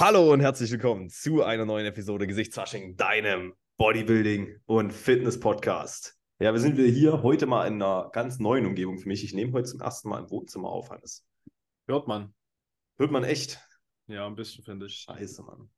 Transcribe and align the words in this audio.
Hallo 0.00 0.32
und 0.32 0.38
herzlich 0.38 0.70
willkommen 0.70 1.10
zu 1.10 1.42
einer 1.42 1.64
neuen 1.64 1.84
Episode 1.84 2.28
Gesichtswasching, 2.28 2.96
deinem 2.96 3.54
Bodybuilding 3.78 4.60
und 4.66 4.92
Fitness 4.92 5.40
Podcast. 5.40 6.16
Ja, 6.38 6.52
wir 6.52 6.60
sind 6.60 6.76
wieder 6.76 6.88
hier 6.88 7.24
heute 7.24 7.46
mal 7.46 7.66
in 7.66 7.82
einer 7.82 8.08
ganz 8.12 8.38
neuen 8.38 8.64
Umgebung 8.64 8.98
für 8.98 9.08
mich. 9.08 9.24
Ich 9.24 9.34
nehme 9.34 9.50
heute 9.54 9.70
zum 9.70 9.80
ersten 9.80 10.08
Mal 10.08 10.20
im 10.20 10.30
Wohnzimmer 10.30 10.68
auf, 10.68 10.90
Hannes. 10.90 11.26
Hört 11.88 12.06
man. 12.06 12.32
Hört 12.96 13.10
man 13.10 13.24
echt? 13.24 13.58
Ja, 14.06 14.24
ein 14.28 14.36
bisschen, 14.36 14.62
finde 14.62 14.86
ich. 14.86 14.98
Scheiße, 14.98 15.42
Mann. 15.42 15.68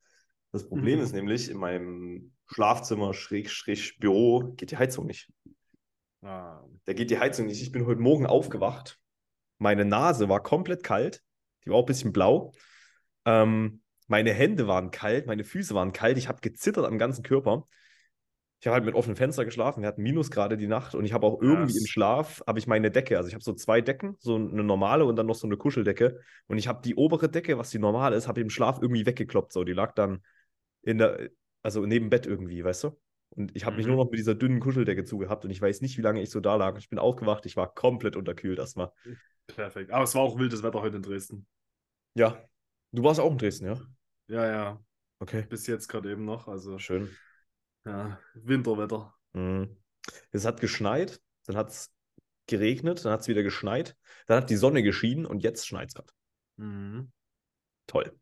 Das 0.52 0.68
Problem 0.68 1.00
ist 1.00 1.14
nämlich, 1.14 1.48
in 1.48 1.56
meinem 1.56 2.34
Schlafzimmer, 2.46 3.14
Schräg, 3.14 3.50
Büro, 4.00 4.52
geht 4.54 4.70
die 4.70 4.76
Heizung 4.76 5.06
nicht. 5.06 5.30
Ah. 6.20 6.62
Da 6.84 6.92
geht 6.92 7.10
die 7.10 7.18
Heizung 7.18 7.46
nicht. 7.46 7.62
Ich 7.62 7.72
bin 7.72 7.86
heute 7.86 8.02
Morgen 8.02 8.26
aufgewacht. 8.26 8.98
Meine 9.56 9.86
Nase 9.86 10.28
war 10.28 10.42
komplett 10.42 10.82
kalt. 10.82 11.22
Die 11.64 11.70
war 11.70 11.76
auch 11.76 11.84
ein 11.84 11.86
bisschen 11.86 12.12
blau. 12.12 12.52
Ähm, 13.24 13.80
meine 14.10 14.32
Hände 14.32 14.66
waren 14.66 14.90
kalt, 14.90 15.26
meine 15.26 15.44
Füße 15.44 15.74
waren 15.74 15.92
kalt. 15.92 16.18
Ich 16.18 16.28
habe 16.28 16.40
gezittert 16.40 16.84
am 16.84 16.98
ganzen 16.98 17.22
Körper. 17.22 17.64
Ich 18.58 18.66
habe 18.66 18.74
halt 18.74 18.84
mit 18.84 18.94
offenem 18.94 19.16
Fenster 19.16 19.44
geschlafen. 19.44 19.82
Wir 19.82 19.88
hatten 19.88 20.02
Minusgrade 20.02 20.56
die 20.56 20.66
Nacht 20.66 20.94
und 20.94 21.04
ich 21.04 21.12
habe 21.12 21.26
auch 21.26 21.40
irgendwie 21.40 21.72
yes. 21.72 21.80
im 21.80 21.86
Schlaf 21.86 22.42
habe 22.46 22.58
ich 22.58 22.66
meine 22.66 22.90
Decke. 22.90 23.16
Also 23.16 23.28
ich 23.28 23.34
habe 23.34 23.42
so 23.42 23.54
zwei 23.54 23.80
Decken, 23.80 24.16
so 24.18 24.34
eine 24.34 24.64
normale 24.64 25.04
und 25.04 25.16
dann 25.16 25.26
noch 25.26 25.36
so 25.36 25.46
eine 25.46 25.56
Kuscheldecke. 25.56 26.20
Und 26.48 26.58
ich 26.58 26.68
habe 26.68 26.82
die 26.82 26.96
obere 26.96 27.30
Decke, 27.30 27.56
was 27.56 27.70
die 27.70 27.78
normale 27.78 28.16
ist, 28.16 28.28
habe 28.28 28.40
ich 28.40 28.44
im 28.44 28.50
Schlaf 28.50 28.78
irgendwie 28.82 29.06
weggekloppt. 29.06 29.52
So, 29.52 29.64
die 29.64 29.72
lag 29.72 29.94
dann 29.94 30.22
in 30.82 30.98
der, 30.98 31.30
also 31.62 31.86
neben 31.86 32.10
Bett 32.10 32.26
irgendwie, 32.26 32.62
weißt 32.64 32.84
du? 32.84 33.00
Und 33.30 33.56
ich 33.56 33.64
habe 33.64 33.74
mhm. 33.74 33.78
mich 33.78 33.86
nur 33.86 33.96
noch 33.96 34.10
mit 34.10 34.18
dieser 34.18 34.34
dünnen 34.34 34.60
Kuscheldecke 34.60 35.04
zugehabt 35.04 35.44
und 35.44 35.52
ich 35.52 35.62
weiß 35.62 35.80
nicht, 35.82 35.96
wie 35.96 36.02
lange 36.02 36.20
ich 36.20 36.30
so 36.30 36.40
da 36.40 36.56
lag. 36.56 36.76
Ich 36.78 36.90
bin 36.90 36.98
aufgewacht, 36.98 37.46
ich 37.46 37.56
war 37.56 37.72
komplett 37.72 38.16
unterkühlt 38.16 38.58
erstmal. 38.58 38.90
Perfekt. 39.46 39.92
Aber 39.92 40.04
es 40.04 40.14
war 40.14 40.22
auch 40.22 40.38
wildes 40.38 40.62
Wetter 40.62 40.82
heute 40.82 40.96
in 40.96 41.02
Dresden. 41.02 41.46
Ja. 42.14 42.44
Du 42.92 43.04
warst 43.04 43.20
auch 43.20 43.30
in 43.30 43.38
Dresden, 43.38 43.66
ja? 43.66 43.80
Ja, 44.30 44.46
ja. 44.46 44.84
Okay. 45.18 45.44
Bis 45.48 45.66
jetzt 45.66 45.88
gerade 45.88 46.10
eben 46.10 46.24
noch. 46.24 46.46
Also 46.46 46.78
schön. 46.78 47.10
Ja, 47.84 48.20
Winterwetter. 48.34 49.14
Mhm. 49.32 49.76
Es 50.30 50.44
hat 50.44 50.60
geschneit, 50.60 51.20
dann 51.46 51.56
hat 51.56 51.70
es 51.70 51.92
geregnet, 52.46 53.04
dann 53.04 53.12
hat 53.12 53.20
es 53.20 53.28
wieder 53.28 53.42
geschneit, 53.42 53.96
dann 54.26 54.38
hat 54.38 54.50
die 54.50 54.56
Sonne 54.56 54.82
geschienen 54.82 55.26
und 55.26 55.42
jetzt 55.42 55.66
schneit 55.66 55.88
es 55.88 55.94
gerade. 55.94 56.12
Mhm. 56.56 57.10
Toll. 57.86 58.12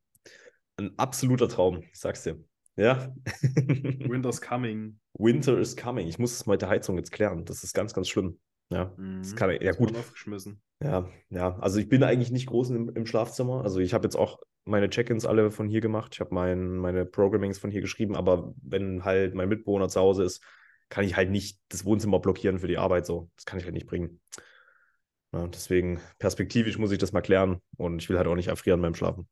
Ein 0.77 0.99
absoluter 0.99 1.49
Traum, 1.49 1.83
ich 1.83 1.99
sag's 1.99 2.23
dir. 2.23 2.43
Ja. 2.77 3.15
Winter's 3.45 4.41
coming. 4.41 4.99
Winter 5.13 5.59
is 5.59 5.77
coming. 5.77 6.09
Ich 6.09 6.19
muss 6.19 6.33
es 6.33 6.47
mit 6.47 6.63
der 6.63 6.69
Heizung 6.69 6.97
jetzt 6.97 7.13
klären. 7.13 7.45
Das 7.45 7.65
ist 7.65 7.75
ganz, 7.75 7.93
ganz 7.93 8.09
schlimm. 8.09 8.41
Ja, 8.71 8.95
mhm. 8.97 9.19
das 9.23 9.37
kann 9.37 9.51
ja 9.51 9.73
gut. 9.73 9.95
Aufgeschmissen. 9.95 10.63
Ja, 10.83 11.09
ja. 11.29 11.59
Also 11.59 11.81
ich 11.81 11.89
bin 11.89 12.03
eigentlich 12.03 12.31
nicht 12.31 12.47
groß 12.47 12.71
im, 12.71 12.89
im 12.95 13.05
Schlafzimmer. 13.05 13.63
Also 13.63 13.81
ich 13.81 13.95
habe 13.95 14.07
jetzt 14.07 14.17
auch 14.17 14.39
meine 14.69 14.91
Check-ins 14.91 15.27
alle 15.27 15.51
von 15.51 15.69
hier 15.69 15.81
gemacht. 15.81 16.15
Ich 16.15 16.21
habe 16.21 16.35
mein, 16.35 16.77
meine 16.77 17.05
Programmings 17.05 17.59
von 17.59 17.71
hier 17.71 17.81
geschrieben. 17.81 18.17
Aber 18.17 18.55
wenn 18.63 19.05
halt 19.05 19.35
mein 19.35 19.49
Mitbewohner 19.49 19.89
zu 19.89 20.01
Hause 20.01 20.25
ist, 20.25 20.43
kann 20.89 21.05
ich 21.05 21.17
halt 21.17 21.31
nicht 21.31 21.61
das 21.69 21.85
Wohnzimmer 21.85 22.19
blockieren 22.21 22.59
für 22.59 22.69
die 22.69 22.79
Arbeit. 22.79 23.07
So, 23.07 23.31
das 23.37 23.45
kann 23.45 23.59
ich 23.59 23.65
halt 23.65 23.75
nicht 23.75 23.87
bringen. 23.87 24.21
Ja, 25.33 25.47
deswegen 25.47 26.01
perspektivisch 26.19 26.79
muss 26.79 26.93
ich 26.93 26.99
das 26.99 27.13
mal 27.13 27.21
klären. 27.21 27.61
Und 27.77 28.01
ich 28.01 28.09
will 28.09 28.17
halt 28.17 28.27
auch 28.27 28.37
nicht 28.37 28.49
erfrieren 28.49 28.81
beim 28.81 28.95
Schlafen. 28.95 29.29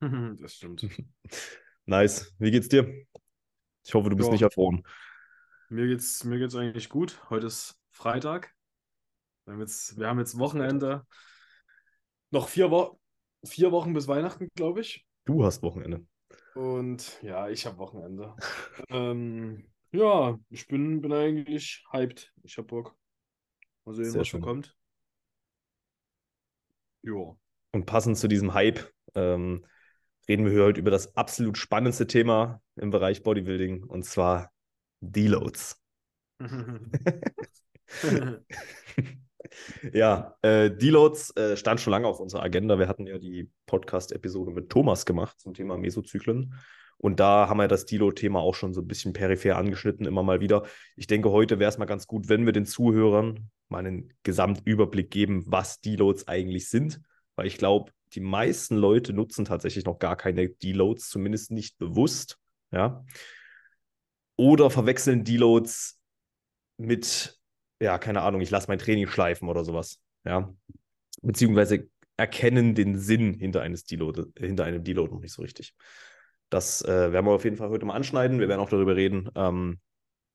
das 0.40 0.54
stimmt. 0.54 0.86
Nice. 1.86 2.34
Wie 2.38 2.50
geht's 2.50 2.68
dir? 2.68 2.86
Ich 3.82 3.94
hoffe, 3.94 4.10
du 4.10 4.16
bist 4.16 4.26
ja. 4.26 4.32
nicht 4.32 4.42
erfroren. 4.42 4.82
Mir 5.70 5.86
geht's, 5.86 6.22
mir 6.22 6.38
geht's 6.38 6.54
eigentlich 6.54 6.90
gut. 6.90 7.18
Heute 7.30 7.46
ist 7.46 7.80
Freitag. 7.92 8.54
Wir 9.46 9.54
haben 9.54 9.60
jetzt, 9.60 9.98
wir 9.98 10.06
haben 10.06 10.18
jetzt 10.18 10.38
Wochenende. 10.38 11.06
Noch 12.30 12.48
vier, 12.48 12.70
Wo 12.70 13.00
vier 13.44 13.72
Wochen 13.72 13.92
bis 13.92 14.08
Weihnachten, 14.08 14.48
glaube 14.54 14.80
ich. 14.80 15.06
Du 15.24 15.44
hast 15.44 15.62
Wochenende. 15.62 16.06
Und 16.54 17.20
ja, 17.22 17.48
ich 17.48 17.66
habe 17.66 17.78
Wochenende. 17.78 18.34
ähm, 18.88 19.64
ja, 19.92 20.38
ich 20.50 20.66
bin, 20.66 21.00
bin 21.00 21.12
eigentlich 21.12 21.84
hyped. 21.92 22.32
Ich 22.42 22.58
habe 22.58 22.66
Bock. 22.66 22.96
Mal 23.84 23.94
sehen, 23.94 24.10
Sehr 24.10 24.20
was 24.20 24.28
schön. 24.28 24.42
kommt. 24.42 24.76
Ja. 27.02 27.36
Und 27.72 27.86
passend 27.86 28.18
zu 28.18 28.28
diesem 28.28 28.54
Hype 28.54 28.92
ähm, 29.14 29.64
reden 30.28 30.46
wir 30.46 30.64
heute 30.64 30.80
über 30.80 30.90
das 30.90 31.16
absolut 31.16 31.56
spannendste 31.56 32.06
Thema 32.06 32.60
im 32.76 32.90
Bereich 32.90 33.22
Bodybuilding 33.22 33.84
und 33.84 34.04
zwar 34.04 34.52
Deloads. 35.00 35.80
ja, 39.92 40.36
äh, 40.42 40.70
Deloads 40.70 41.36
äh, 41.36 41.56
stand 41.56 41.80
schon 41.80 41.90
lange 41.90 42.06
auf 42.06 42.20
unserer 42.20 42.42
Agenda. 42.42 42.78
Wir 42.78 42.88
hatten 42.88 43.06
ja 43.06 43.18
die 43.18 43.50
Podcast-Episode 43.66 44.50
mit 44.50 44.70
Thomas 44.70 45.06
gemacht 45.06 45.38
zum 45.40 45.54
Thema 45.54 45.76
Mesozyklen. 45.76 46.54
Und 46.98 47.20
da 47.20 47.48
haben 47.48 47.58
wir 47.58 47.68
das 47.68 47.86
Deload-Thema 47.86 48.40
auch 48.40 48.56
schon 48.56 48.74
so 48.74 48.80
ein 48.80 48.88
bisschen 48.88 49.12
peripher 49.12 49.56
angeschnitten, 49.56 50.04
immer 50.04 50.24
mal 50.24 50.40
wieder. 50.40 50.66
Ich 50.96 51.06
denke, 51.06 51.30
heute 51.30 51.60
wäre 51.60 51.68
es 51.68 51.78
mal 51.78 51.84
ganz 51.84 52.08
gut, 52.08 52.28
wenn 52.28 52.44
wir 52.44 52.52
den 52.52 52.66
Zuhörern 52.66 53.50
mal 53.68 53.78
einen 53.78 54.12
Gesamtüberblick 54.24 55.10
geben, 55.10 55.44
was 55.46 55.80
Deloads 55.80 56.26
eigentlich 56.26 56.68
sind. 56.68 57.00
Weil 57.36 57.46
ich 57.46 57.56
glaube, 57.56 57.92
die 58.14 58.20
meisten 58.20 58.76
Leute 58.76 59.12
nutzen 59.12 59.44
tatsächlich 59.44 59.84
noch 59.84 60.00
gar 60.00 60.16
keine 60.16 60.48
Deloads, 60.48 61.08
zumindest 61.08 61.52
nicht 61.52 61.78
bewusst. 61.78 62.36
Ja. 62.72 63.04
Oder 64.36 64.70
verwechseln 64.70 65.22
Deloads 65.22 66.00
mit, 66.78 67.37
ja, 67.80 67.98
keine 67.98 68.22
Ahnung, 68.22 68.40
ich 68.40 68.50
lasse 68.50 68.68
mein 68.68 68.78
Training 68.78 69.06
schleifen 69.06 69.48
oder 69.48 69.64
sowas. 69.64 70.00
Ja. 70.24 70.52
Beziehungsweise 71.22 71.88
erkennen 72.16 72.74
den 72.74 72.98
Sinn 72.98 73.34
hinter, 73.34 73.62
eines 73.62 73.84
Deload, 73.84 74.24
hinter 74.38 74.64
einem 74.64 74.82
Deload 74.82 75.12
noch 75.12 75.20
nicht 75.20 75.32
so 75.32 75.42
richtig. 75.42 75.74
Das 76.50 76.82
äh, 76.82 77.12
werden 77.12 77.26
wir 77.26 77.32
auf 77.32 77.44
jeden 77.44 77.56
Fall 77.56 77.68
heute 77.68 77.86
mal 77.86 77.94
anschneiden. 77.94 78.40
Wir 78.40 78.48
werden 78.48 78.60
auch 78.60 78.70
darüber 78.70 78.96
reden, 78.96 79.28
ähm, 79.34 79.80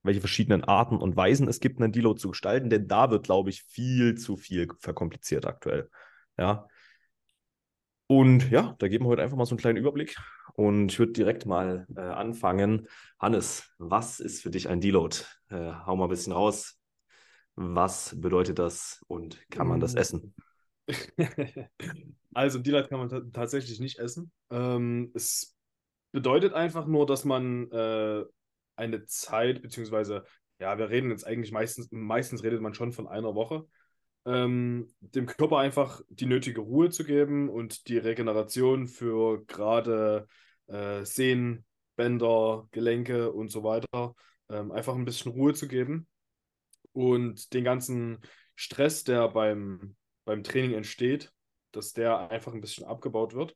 welche 0.03 0.19
verschiedenen 0.19 0.63
Arten 0.63 0.97
und 0.97 1.15
Weisen 1.15 1.47
es 1.47 1.59
gibt, 1.59 1.81
einen 1.81 1.91
Deload 1.91 2.19
zu 2.19 2.29
gestalten, 2.29 2.69
denn 2.69 2.87
da 2.87 3.09
wird, 3.09 3.25
glaube 3.25 3.49
ich, 3.49 3.63
viel 3.63 4.15
zu 4.15 4.37
viel 4.37 4.67
verkompliziert 4.79 5.45
aktuell. 5.45 5.89
Ja, 6.37 6.67
und 8.07 8.51
ja, 8.51 8.75
da 8.79 8.87
geben 8.87 9.05
wir 9.05 9.09
heute 9.09 9.23
einfach 9.23 9.37
mal 9.37 9.45
so 9.45 9.55
einen 9.55 9.59
kleinen 9.59 9.77
Überblick. 9.77 10.15
Und 10.53 10.91
ich 10.91 10.99
würde 10.99 11.13
direkt 11.13 11.45
mal 11.45 11.87
äh, 11.95 12.01
anfangen. 12.01 12.87
Hannes, 13.19 13.73
was 13.77 14.19
ist 14.19 14.41
für 14.41 14.51
dich 14.51 14.69
ein 14.69 14.81
Deload? 14.81 15.17
Äh, 15.49 15.71
hau 15.85 15.95
mal 15.95 16.05
ein 16.05 16.09
bisschen 16.09 16.33
raus. 16.33 16.79
Was 17.55 18.19
bedeutet 18.19 18.59
das 18.59 19.03
und 19.07 19.39
kann 19.49 19.67
man 19.67 19.79
das 19.79 19.93
mm. 19.93 19.97
essen? 19.97 20.35
also, 22.33 22.59
Deload 22.59 22.89
kann 22.89 22.99
man 22.99 23.31
tatsächlich 23.31 23.79
nicht 23.79 23.99
essen. 23.99 24.31
Ähm, 24.49 25.11
es 25.13 25.55
bedeutet 26.11 26.53
einfach 26.53 26.87
nur, 26.87 27.05
dass 27.05 27.25
man 27.25 27.71
äh, 27.71 28.23
eine 28.75 29.05
Zeit, 29.05 29.61
beziehungsweise, 29.61 30.25
ja, 30.59 30.77
wir 30.77 30.89
reden 30.89 31.11
jetzt 31.11 31.25
eigentlich 31.25 31.51
meistens, 31.51 31.89
meistens 31.91 32.43
redet 32.43 32.61
man 32.61 32.73
schon 32.73 32.91
von 32.91 33.07
einer 33.07 33.35
Woche 33.35 33.65
ähm, 34.25 34.93
dem 34.99 35.25
Körper 35.25 35.57
einfach 35.57 36.01
die 36.09 36.25
nötige 36.25 36.61
Ruhe 36.61 36.89
zu 36.89 37.03
geben 37.03 37.49
und 37.49 37.87
die 37.87 37.97
Regeneration 37.97 38.87
für 38.87 39.43
gerade 39.45 40.27
äh, 40.67 41.03
Sehnen, 41.03 41.65
Bänder, 41.95 42.67
Gelenke 42.71 43.31
und 43.31 43.51
so 43.51 43.63
weiter 43.63 44.15
ähm, 44.49 44.71
einfach 44.71 44.95
ein 44.95 45.05
bisschen 45.05 45.31
Ruhe 45.31 45.53
zu 45.53 45.67
geben 45.67 46.07
und 46.93 47.53
den 47.53 47.63
ganzen 47.63 48.19
Stress, 48.55 49.03
der 49.03 49.27
beim, 49.29 49.95
beim 50.25 50.43
Training 50.43 50.73
entsteht, 50.73 51.31
dass 51.71 51.93
der 51.93 52.31
einfach 52.31 52.53
ein 52.53 52.61
bisschen 52.61 52.85
abgebaut 52.85 53.33
wird 53.33 53.55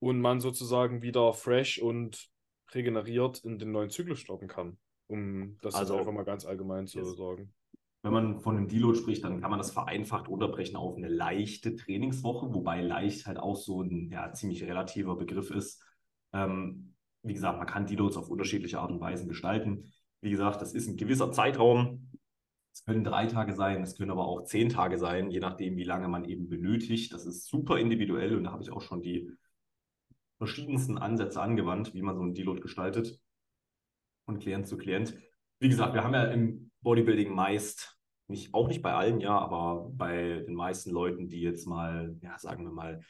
und 0.00 0.20
man 0.20 0.40
sozusagen 0.40 1.02
wieder 1.02 1.32
fresh 1.32 1.80
und 1.80 2.28
regeneriert 2.72 3.38
in 3.38 3.58
den 3.58 3.72
neuen 3.72 3.90
Zyklus 3.90 4.20
starten 4.20 4.48
kann, 4.48 4.78
um 5.06 5.56
das 5.62 5.74
also, 5.74 5.96
einfach 5.96 6.12
mal 6.12 6.24
ganz 6.24 6.44
allgemein 6.44 6.86
zu 6.86 6.98
yes. 6.98 7.16
sagen 7.16 7.54
wenn 8.06 8.12
man 8.12 8.38
von 8.38 8.56
einem 8.56 8.68
Deload 8.68 8.96
spricht, 8.96 9.24
dann 9.24 9.40
kann 9.40 9.50
man 9.50 9.58
das 9.58 9.72
vereinfacht 9.72 10.28
unterbrechen 10.28 10.76
auf 10.76 10.96
eine 10.96 11.08
leichte 11.08 11.74
Trainingswoche, 11.74 12.54
wobei 12.54 12.80
leicht 12.80 13.26
halt 13.26 13.36
auch 13.36 13.56
so 13.56 13.82
ein 13.82 14.12
ja, 14.12 14.32
ziemlich 14.32 14.62
relativer 14.62 15.16
Begriff 15.16 15.50
ist. 15.50 15.82
Ähm, 16.32 16.94
wie 17.24 17.34
gesagt, 17.34 17.58
man 17.58 17.66
kann 17.66 17.86
Deloads 17.86 18.16
auf 18.16 18.30
unterschiedliche 18.30 18.78
Art 18.78 18.92
und 18.92 19.00
Weise 19.00 19.26
gestalten. 19.26 19.92
Wie 20.20 20.30
gesagt, 20.30 20.62
das 20.62 20.72
ist 20.72 20.86
ein 20.86 20.96
gewisser 20.96 21.32
Zeitraum. 21.32 22.08
Es 22.76 22.84
können 22.84 23.04
drei 23.04 23.24
Tage 23.24 23.54
sein, 23.54 23.82
es 23.82 23.96
können 23.96 24.10
aber 24.10 24.26
auch 24.26 24.44
zehn 24.44 24.68
Tage 24.68 24.98
sein, 24.98 25.30
je 25.30 25.40
nachdem, 25.40 25.78
wie 25.78 25.84
lange 25.84 26.08
man 26.08 26.26
eben 26.26 26.46
benötigt. 26.46 27.10
Das 27.10 27.24
ist 27.24 27.46
super 27.46 27.78
individuell 27.78 28.36
und 28.36 28.44
da 28.44 28.52
habe 28.52 28.62
ich 28.62 28.70
auch 28.70 28.82
schon 28.82 29.00
die 29.00 29.32
verschiedensten 30.36 30.98
Ansätze 30.98 31.40
angewandt, 31.40 31.94
wie 31.94 32.02
man 32.02 32.16
so 32.16 32.22
einen 32.22 32.34
Deload 32.34 32.60
gestaltet. 32.60 33.18
Von 34.26 34.38
Klient 34.40 34.66
zu 34.66 34.76
Klient. 34.76 35.16
Wie 35.58 35.70
gesagt, 35.70 35.94
wir 35.94 36.04
haben 36.04 36.12
ja 36.12 36.24
im 36.24 36.70
Bodybuilding 36.82 37.34
meist 37.34 37.98
nicht, 38.26 38.52
auch 38.52 38.68
nicht 38.68 38.82
bei 38.82 38.92
allen, 38.92 39.20
ja, 39.20 39.38
aber 39.38 39.88
bei 39.94 40.44
den 40.46 40.54
meisten 40.54 40.90
Leuten, 40.90 41.28
die 41.28 41.40
jetzt 41.40 41.66
mal, 41.66 42.14
ja, 42.20 42.38
sagen 42.38 42.64
wir 42.64 42.72
mal, 42.72 43.00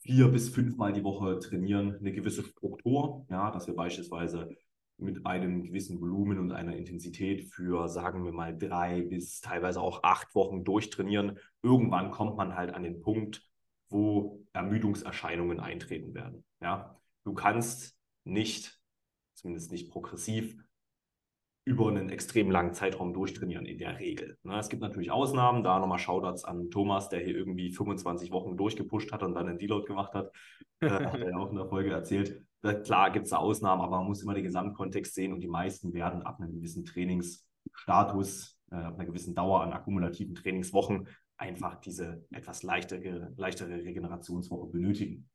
vier 0.00 0.28
bis 0.28 0.48
fünfmal 0.48 0.94
die 0.94 1.04
Woche 1.04 1.40
trainieren, 1.40 1.94
eine 1.96 2.12
gewisse 2.12 2.42
Struktur, 2.42 3.26
ja, 3.28 3.50
dass 3.50 3.66
wir 3.66 3.74
beispielsweise 3.74 4.48
mit 4.96 5.26
einem 5.26 5.62
gewissen 5.64 6.00
Volumen 6.00 6.38
und 6.38 6.52
einer 6.52 6.76
Intensität 6.76 7.44
für, 7.52 7.88
sagen 7.88 8.24
wir 8.24 8.32
mal, 8.32 8.56
drei 8.56 9.02
bis 9.02 9.40
teilweise 9.40 9.80
auch 9.80 10.02
acht 10.02 10.34
Wochen 10.34 10.64
durchtrainieren. 10.64 11.38
Irgendwann 11.62 12.10
kommt 12.10 12.36
man 12.36 12.54
halt 12.54 12.72
an 12.72 12.82
den 12.82 13.00
Punkt, 13.00 13.42
wo 13.88 14.44
Ermüdungserscheinungen 14.52 15.60
eintreten 15.60 16.14
werden. 16.14 16.44
Ja, 16.60 17.00
du 17.24 17.34
kannst 17.34 17.96
nicht, 18.24 18.80
zumindest 19.34 19.72
nicht 19.72 19.90
progressiv, 19.90 20.56
über 21.66 21.88
einen 21.88 22.10
extrem 22.10 22.50
langen 22.50 22.74
Zeitraum 22.74 23.14
durchtrainieren 23.14 23.64
in 23.64 23.78
der 23.78 23.98
Regel. 23.98 24.36
Ne, 24.42 24.58
es 24.58 24.68
gibt 24.68 24.82
natürlich 24.82 25.10
Ausnahmen, 25.10 25.64
da 25.64 25.78
nochmal 25.78 25.98
Shoutouts 25.98 26.44
an 26.44 26.70
Thomas, 26.70 27.08
der 27.08 27.20
hier 27.20 27.34
irgendwie 27.34 27.72
25 27.72 28.30
Wochen 28.32 28.56
durchgepusht 28.56 29.12
hat 29.12 29.22
und 29.22 29.34
dann 29.34 29.48
einen 29.48 29.58
Deload 29.58 29.86
gemacht 29.86 30.12
hat. 30.12 30.30
Äh, 30.80 30.90
hat 30.90 31.20
er 31.20 31.38
auch 31.38 31.50
in 31.50 31.56
der 31.56 31.66
Folge 31.66 31.90
erzählt. 31.90 32.44
Klar 32.84 33.10
gibt 33.10 33.26
es 33.26 33.30
da 33.30 33.36
Ausnahmen, 33.36 33.82
aber 33.82 33.98
man 33.98 34.06
muss 34.06 34.22
immer 34.22 34.34
den 34.34 34.44
Gesamtkontext 34.44 35.14
sehen 35.14 35.32
und 35.32 35.40
die 35.40 35.48
meisten 35.48 35.92
werden 35.92 36.22
ab 36.22 36.40
einem 36.40 36.54
gewissen 36.54 36.86
Trainingsstatus, 36.86 38.58
äh, 38.70 38.76
ab 38.76 38.94
einer 38.94 39.04
gewissen 39.04 39.34
Dauer 39.34 39.62
an 39.62 39.72
akkumulativen 39.72 40.34
Trainingswochen 40.34 41.08
einfach 41.36 41.76
diese 41.76 42.24
etwas 42.30 42.62
leichtere, 42.62 43.32
leichtere 43.36 43.84
Regenerationswoche 43.84 44.70
benötigen. 44.70 45.28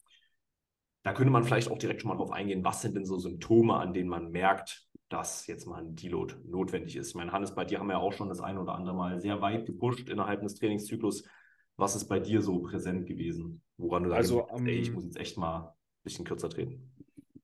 Da 1.03 1.13
könnte 1.13 1.31
man 1.31 1.43
vielleicht 1.43 1.69
auch 1.69 1.77
direkt 1.77 2.01
schon 2.01 2.09
mal 2.09 2.17
drauf 2.17 2.31
eingehen, 2.31 2.63
was 2.63 2.81
sind 2.81 2.95
denn 2.95 3.05
so 3.05 3.17
Symptome, 3.17 3.75
an 3.75 3.93
denen 3.93 4.09
man 4.09 4.31
merkt, 4.31 4.87
dass 5.07 5.47
jetzt 5.47 5.65
mal 5.65 5.81
ein 5.81 5.95
Deload 5.95 6.35
notwendig 6.45 6.95
ist. 6.95 7.09
Ich 7.09 7.15
meine, 7.15 7.31
Hannes, 7.31 7.55
bei 7.55 7.65
dir 7.65 7.79
haben 7.79 7.87
wir 7.87 7.93
ja 7.93 7.99
auch 7.99 8.13
schon 8.13 8.29
das 8.29 8.41
eine 8.41 8.61
oder 8.61 8.75
andere 8.75 8.95
Mal 8.95 9.19
sehr 9.19 9.41
weit 9.41 9.65
gepusht 9.65 10.09
innerhalb 10.09 10.41
des 10.41 10.55
Trainingszyklus. 10.55 11.23
Was 11.77 11.95
ist 11.95 12.07
bei 12.07 12.19
dir 12.19 12.41
so 12.41 12.59
präsent 12.59 13.07
gewesen? 13.07 13.61
Woran 13.77 14.03
du 14.03 14.11
also, 14.11 14.45
sagst, 14.47 14.65
ey, 14.65 14.75
ich 14.75 14.91
muss 14.91 15.05
jetzt 15.05 15.17
echt 15.17 15.37
mal 15.37 15.69
ein 15.69 16.03
bisschen 16.03 16.25
kürzer 16.25 16.49
treten? 16.49 16.91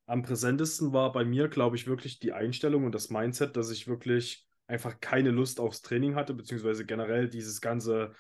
Am 0.08 0.22
präsentesten 0.22 0.94
war 0.94 1.12
bei 1.12 1.26
mir, 1.26 1.48
glaube 1.48 1.76
ich, 1.76 1.88
wirklich 1.88 2.20
die 2.20 2.34
Einstellung 2.34 2.86
und 2.86 2.94
das 2.94 3.10
Mindset, 3.10 3.58
dass 3.58 3.72
ich 3.72 3.88
wirklich 3.88 4.46
einfach 4.68 5.00
keine 5.00 5.32
Lust 5.32 5.60
aufs 5.60 5.82
Training 5.82 6.16
hatte, 6.16 6.34
beziehungsweise 6.34 6.86
generell 6.86 7.30
dieses 7.30 7.62
ganze 7.62 8.14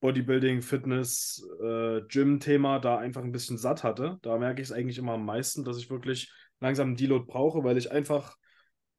Bodybuilding, 0.00 0.62
Fitness, 0.62 1.46
äh, 1.62 2.02
Gym-Thema 2.08 2.80
da 2.80 2.98
einfach 2.98 3.22
ein 3.22 3.32
bisschen 3.32 3.56
satt 3.56 3.84
hatte. 3.84 4.18
Da 4.22 4.36
merke 4.36 4.60
ich 4.60 4.68
es 4.68 4.72
eigentlich 4.72 4.98
immer 4.98 5.12
am 5.12 5.24
meisten, 5.24 5.64
dass 5.64 5.78
ich 5.78 5.90
wirklich 5.90 6.32
langsam 6.60 6.88
einen 6.88 6.96
Deload 6.96 7.26
brauche, 7.26 7.62
weil 7.62 7.78
ich 7.78 7.92
einfach 7.92 8.36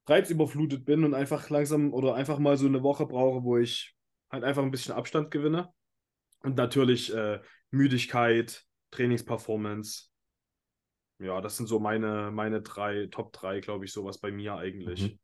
reizüberflutet 0.08 0.86
bin 0.86 1.04
und 1.04 1.14
einfach 1.14 1.50
langsam 1.50 1.94
oder 1.94 2.16
einfach 2.16 2.40
mal 2.40 2.58
so 2.58 2.68
eine 2.68 2.84
Woche 2.84 3.06
brauche, 3.06 3.44
wo 3.44 3.58
ich 3.58 3.96
halt 4.30 4.44
einfach 4.44 4.64
ein 4.64 4.72
bisschen 4.72 4.96
Abstand 4.96 5.30
gewinne. 5.32 5.70
Und 6.42 6.56
natürlich 6.58 7.14
äh, 7.14 7.40
Müdigkeit, 7.72 8.66
Trainingsperformance. 8.92 10.13
Ja, 11.24 11.42
das 11.42 11.58
sind 11.58 11.68
so 11.68 11.80
meine, 11.80 12.32
meine 12.32 12.62
drei, 12.62 13.08
Top 13.08 13.34
3, 13.34 13.60
glaube 13.60 13.86
ich, 13.86 13.94
so 13.94 14.06
was 14.06 14.20
bei 14.20 14.32
mir 14.32 14.56
eigentlich 14.56 15.14
mhm. 15.14 15.20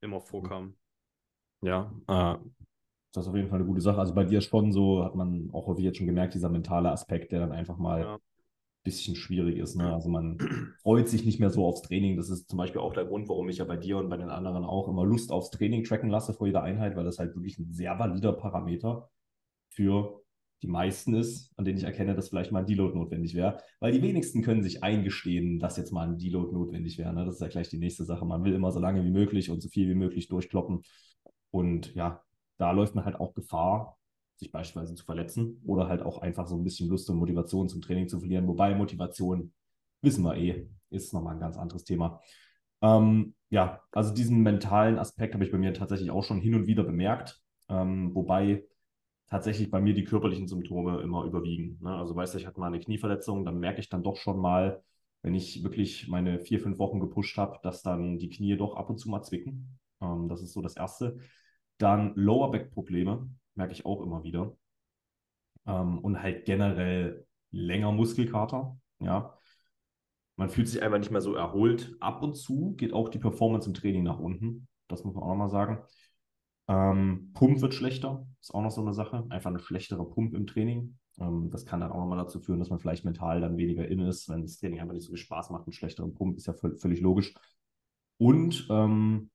immer 0.00 0.20
vorkam. 0.20 0.76
Ja, 1.62 1.92
äh, 2.06 2.36
das 3.12 3.24
ist 3.24 3.28
auf 3.28 3.36
jeden 3.36 3.48
Fall 3.48 3.58
eine 3.58 3.66
gute 3.66 3.80
Sache. 3.80 3.98
Also 3.98 4.14
bei 4.14 4.24
dir 4.24 4.40
schon 4.40 4.72
so, 4.72 5.04
hat 5.04 5.14
man 5.14 5.50
auch 5.52 5.66
häufig 5.66 5.84
jetzt 5.84 5.98
schon 5.98 6.06
gemerkt, 6.06 6.34
dieser 6.34 6.48
mentale 6.48 6.90
Aspekt, 6.90 7.32
der 7.32 7.40
dann 7.40 7.52
einfach 7.52 7.76
mal 7.76 8.00
ja 8.00 8.20
bisschen 8.82 9.14
schwierig 9.14 9.58
ist. 9.58 9.76
Ne? 9.76 9.92
Also 9.92 10.08
man 10.08 10.38
freut 10.82 11.08
sich 11.08 11.24
nicht 11.24 11.40
mehr 11.40 11.50
so 11.50 11.66
aufs 11.66 11.82
Training. 11.82 12.16
Das 12.16 12.30
ist 12.30 12.48
zum 12.48 12.58
Beispiel 12.58 12.80
auch 12.80 12.94
der 12.94 13.04
Grund, 13.04 13.28
warum 13.28 13.48
ich 13.48 13.58
ja 13.58 13.64
bei 13.64 13.76
dir 13.76 13.98
und 13.98 14.08
bei 14.08 14.16
den 14.16 14.30
anderen 14.30 14.64
auch 14.64 14.88
immer 14.88 15.04
Lust 15.04 15.32
aufs 15.32 15.50
Training 15.50 15.84
tracken 15.84 16.10
lasse 16.10 16.32
vor 16.32 16.46
jeder 16.46 16.62
Einheit, 16.62 16.96
weil 16.96 17.04
das 17.04 17.18
halt 17.18 17.34
wirklich 17.34 17.58
ein 17.58 17.72
sehr 17.72 17.98
valider 17.98 18.32
Parameter 18.32 19.10
für 19.70 20.19
die 20.62 20.68
meisten 20.68 21.14
ist, 21.14 21.52
an 21.56 21.64
denen 21.64 21.78
ich 21.78 21.84
erkenne, 21.84 22.14
dass 22.14 22.28
vielleicht 22.28 22.52
mal 22.52 22.60
ein 22.60 22.66
Deload 22.66 22.94
notwendig 22.94 23.34
wäre. 23.34 23.58
Weil 23.80 23.92
die 23.92 24.02
wenigsten 24.02 24.42
können 24.42 24.62
sich 24.62 24.82
eingestehen, 24.82 25.58
dass 25.58 25.76
jetzt 25.76 25.92
mal 25.92 26.08
ein 26.08 26.18
Deload 26.18 26.52
notwendig 26.52 26.98
wäre. 26.98 27.14
Ne? 27.14 27.24
Das 27.24 27.34
ist 27.34 27.40
ja 27.40 27.48
gleich 27.48 27.68
die 27.68 27.78
nächste 27.78 28.04
Sache. 28.04 28.24
Man 28.26 28.44
will 28.44 28.54
immer 28.54 28.70
so 28.70 28.80
lange 28.80 29.04
wie 29.04 29.10
möglich 29.10 29.50
und 29.50 29.62
so 29.62 29.68
viel 29.68 29.88
wie 29.88 29.94
möglich 29.94 30.28
durchkloppen. 30.28 30.82
Und 31.50 31.94
ja, 31.94 32.22
da 32.58 32.72
läuft 32.72 32.94
man 32.94 33.04
halt 33.04 33.16
auch 33.16 33.34
Gefahr, 33.34 33.98
sich 34.36 34.52
beispielsweise 34.52 34.94
zu 34.94 35.04
verletzen 35.04 35.62
oder 35.64 35.88
halt 35.88 36.02
auch 36.02 36.18
einfach 36.18 36.46
so 36.46 36.56
ein 36.56 36.64
bisschen 36.64 36.88
Lust 36.88 37.08
und 37.10 37.16
Motivation 37.16 37.68
zum 37.68 37.80
Training 37.80 38.08
zu 38.08 38.20
verlieren. 38.20 38.46
Wobei 38.46 38.74
Motivation, 38.74 39.52
wissen 40.02 40.24
wir 40.24 40.36
eh, 40.36 40.68
ist 40.90 41.14
nochmal 41.14 41.34
ein 41.34 41.40
ganz 41.40 41.56
anderes 41.56 41.84
Thema. 41.84 42.20
Ähm, 42.82 43.34
ja, 43.50 43.82
also 43.92 44.14
diesen 44.14 44.42
mentalen 44.42 44.98
Aspekt 44.98 45.34
habe 45.34 45.44
ich 45.44 45.52
bei 45.52 45.58
mir 45.58 45.74
tatsächlich 45.74 46.10
auch 46.10 46.24
schon 46.24 46.40
hin 46.40 46.54
und 46.54 46.66
wieder 46.66 46.84
bemerkt, 46.84 47.40
ähm, 47.68 48.14
wobei 48.14 48.64
tatsächlich 49.30 49.70
bei 49.70 49.80
mir 49.80 49.94
die 49.94 50.04
körperlichen 50.04 50.48
Symptome 50.48 51.00
immer 51.00 51.24
überwiegen. 51.24 51.78
Ne? 51.80 51.94
Also 51.96 52.14
weißt 52.16 52.34
du, 52.34 52.38
ich 52.38 52.46
hatte 52.46 52.60
mal 52.60 52.66
eine 52.66 52.80
Knieverletzung, 52.80 53.44
dann 53.44 53.58
merke 53.58 53.80
ich 53.80 53.88
dann 53.88 54.02
doch 54.02 54.16
schon 54.16 54.38
mal, 54.38 54.82
wenn 55.22 55.34
ich 55.34 55.62
wirklich 55.62 56.08
meine 56.08 56.40
vier, 56.40 56.60
fünf 56.60 56.78
Wochen 56.78 57.00
gepusht 57.00 57.38
habe, 57.38 57.58
dass 57.62 57.82
dann 57.82 58.18
die 58.18 58.28
Knie 58.28 58.56
doch 58.56 58.76
ab 58.76 58.90
und 58.90 58.98
zu 58.98 59.08
mal 59.08 59.22
zwicken. 59.22 59.78
Ähm, 60.00 60.28
das 60.28 60.42
ist 60.42 60.52
so 60.52 60.60
das 60.60 60.76
Erste. 60.76 61.18
Dann 61.78 62.12
Lower 62.16 62.50
Back 62.50 62.72
Probleme 62.72 63.30
merke 63.54 63.72
ich 63.72 63.86
auch 63.86 64.02
immer 64.02 64.24
wieder. 64.24 64.56
Ähm, 65.66 65.98
und 65.98 66.22
halt 66.22 66.44
generell 66.44 67.26
länger 67.50 67.92
Muskelkater, 67.92 68.78
ja. 69.00 69.36
Man 70.36 70.48
fühlt 70.48 70.68
sich 70.68 70.82
einfach 70.82 70.98
nicht 70.98 71.10
mehr 71.10 71.20
so 71.20 71.34
erholt. 71.34 71.94
Ab 72.00 72.22
und 72.22 72.34
zu 72.34 72.74
geht 72.76 72.94
auch 72.94 73.10
die 73.10 73.18
Performance 73.18 73.68
im 73.68 73.74
Training 73.74 74.04
nach 74.04 74.18
unten. 74.18 74.68
Das 74.88 75.04
muss 75.04 75.14
man 75.14 75.22
auch 75.22 75.28
nochmal 75.28 75.50
sagen. 75.50 75.84
Ähm, 76.70 77.32
Pump 77.34 77.60
wird 77.62 77.74
schlechter, 77.74 78.24
ist 78.40 78.54
auch 78.54 78.62
noch 78.62 78.70
so 78.70 78.80
eine 78.80 78.94
Sache. 78.94 79.26
Einfach 79.28 79.50
eine 79.50 79.58
schlechtere 79.58 80.08
Pump 80.08 80.34
im 80.34 80.46
Training. 80.46 80.96
Ähm, 81.18 81.50
das 81.50 81.66
kann 81.66 81.80
dann 81.80 81.90
auch 81.90 81.98
nochmal 81.98 82.18
dazu 82.18 82.38
führen, 82.38 82.60
dass 82.60 82.70
man 82.70 82.78
vielleicht 82.78 83.04
mental 83.04 83.40
dann 83.40 83.56
weniger 83.56 83.88
in 83.88 83.98
ist, 83.98 84.28
wenn 84.28 84.42
das 84.42 84.58
Training 84.58 84.78
einfach 84.78 84.94
nicht 84.94 85.02
so 85.02 85.10
viel 85.10 85.18
Spaß 85.18 85.50
macht. 85.50 85.66
Einen 85.66 85.72
schlechteren 85.72 86.14
Pump 86.14 86.36
ist 86.36 86.46
ja 86.46 86.54
völlig 86.54 87.00
logisch. 87.00 87.34
Und 88.18 88.68
ähm, 88.70 89.30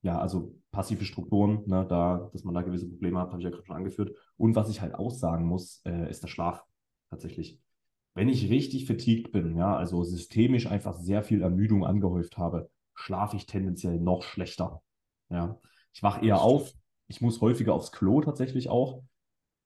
ja, 0.00 0.18
also 0.18 0.54
passive 0.70 1.04
Strukturen, 1.04 1.62
ne, 1.66 1.84
da, 1.86 2.30
dass 2.32 2.42
man 2.42 2.54
da 2.54 2.62
gewisse 2.62 2.88
Probleme 2.88 3.20
hat, 3.20 3.28
habe 3.28 3.40
ich 3.40 3.44
ja 3.44 3.50
gerade 3.50 3.64
schon 3.66 3.76
angeführt. 3.76 4.16
Und 4.38 4.56
was 4.56 4.70
ich 4.70 4.80
halt 4.80 4.94
auch 4.94 5.10
sagen 5.10 5.44
muss, 5.44 5.82
äh, 5.84 6.08
ist 6.08 6.22
der 6.22 6.28
Schlaf 6.28 6.64
tatsächlich. 7.10 7.60
Wenn 8.14 8.30
ich 8.30 8.48
richtig 8.48 8.86
fatigued 8.86 9.30
bin, 9.30 9.56
ja, 9.58 9.76
also 9.76 10.04
systemisch 10.04 10.68
einfach 10.68 10.94
sehr 10.94 11.22
viel 11.22 11.42
Ermüdung 11.42 11.84
angehäuft 11.84 12.38
habe, 12.38 12.70
schlafe 12.94 13.36
ich 13.36 13.44
tendenziell 13.44 14.00
noch 14.00 14.22
schlechter. 14.22 14.82
Ja, 15.28 15.58
ich 15.94 16.02
wache 16.02 16.24
eher 16.24 16.42
auf, 16.42 16.74
ich 17.06 17.20
muss 17.20 17.40
häufiger 17.40 17.74
aufs 17.74 17.92
Klo 17.92 18.20
tatsächlich 18.20 18.68
auch. 18.68 19.02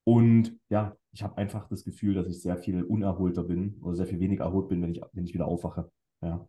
Und 0.05 0.59
ja, 0.69 0.97
ich 1.13 1.23
habe 1.23 1.37
einfach 1.37 1.69
das 1.69 1.85
Gefühl, 1.85 2.15
dass 2.15 2.29
ich 2.29 2.41
sehr 2.41 2.57
viel 2.57 2.85
unerholter 2.85 3.45
bin 3.45 3.79
oder 3.83 3.97
sehr 3.97 4.07
viel 4.07 4.21
weniger 4.21 4.45
erholt 4.45 4.69
bin, 4.69 4.83
wenn 4.83 4.93
ich, 4.93 5.01
wenn 5.13 5.25
ich 5.25 5.35
wieder 5.35 5.47
aufwache. 5.47 5.91
Ja. 6.23 6.47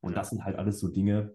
Und 0.00 0.16
das 0.16 0.30
sind 0.30 0.44
halt 0.44 0.56
alles 0.56 0.80
so 0.80 0.88
Dinge, 0.88 1.34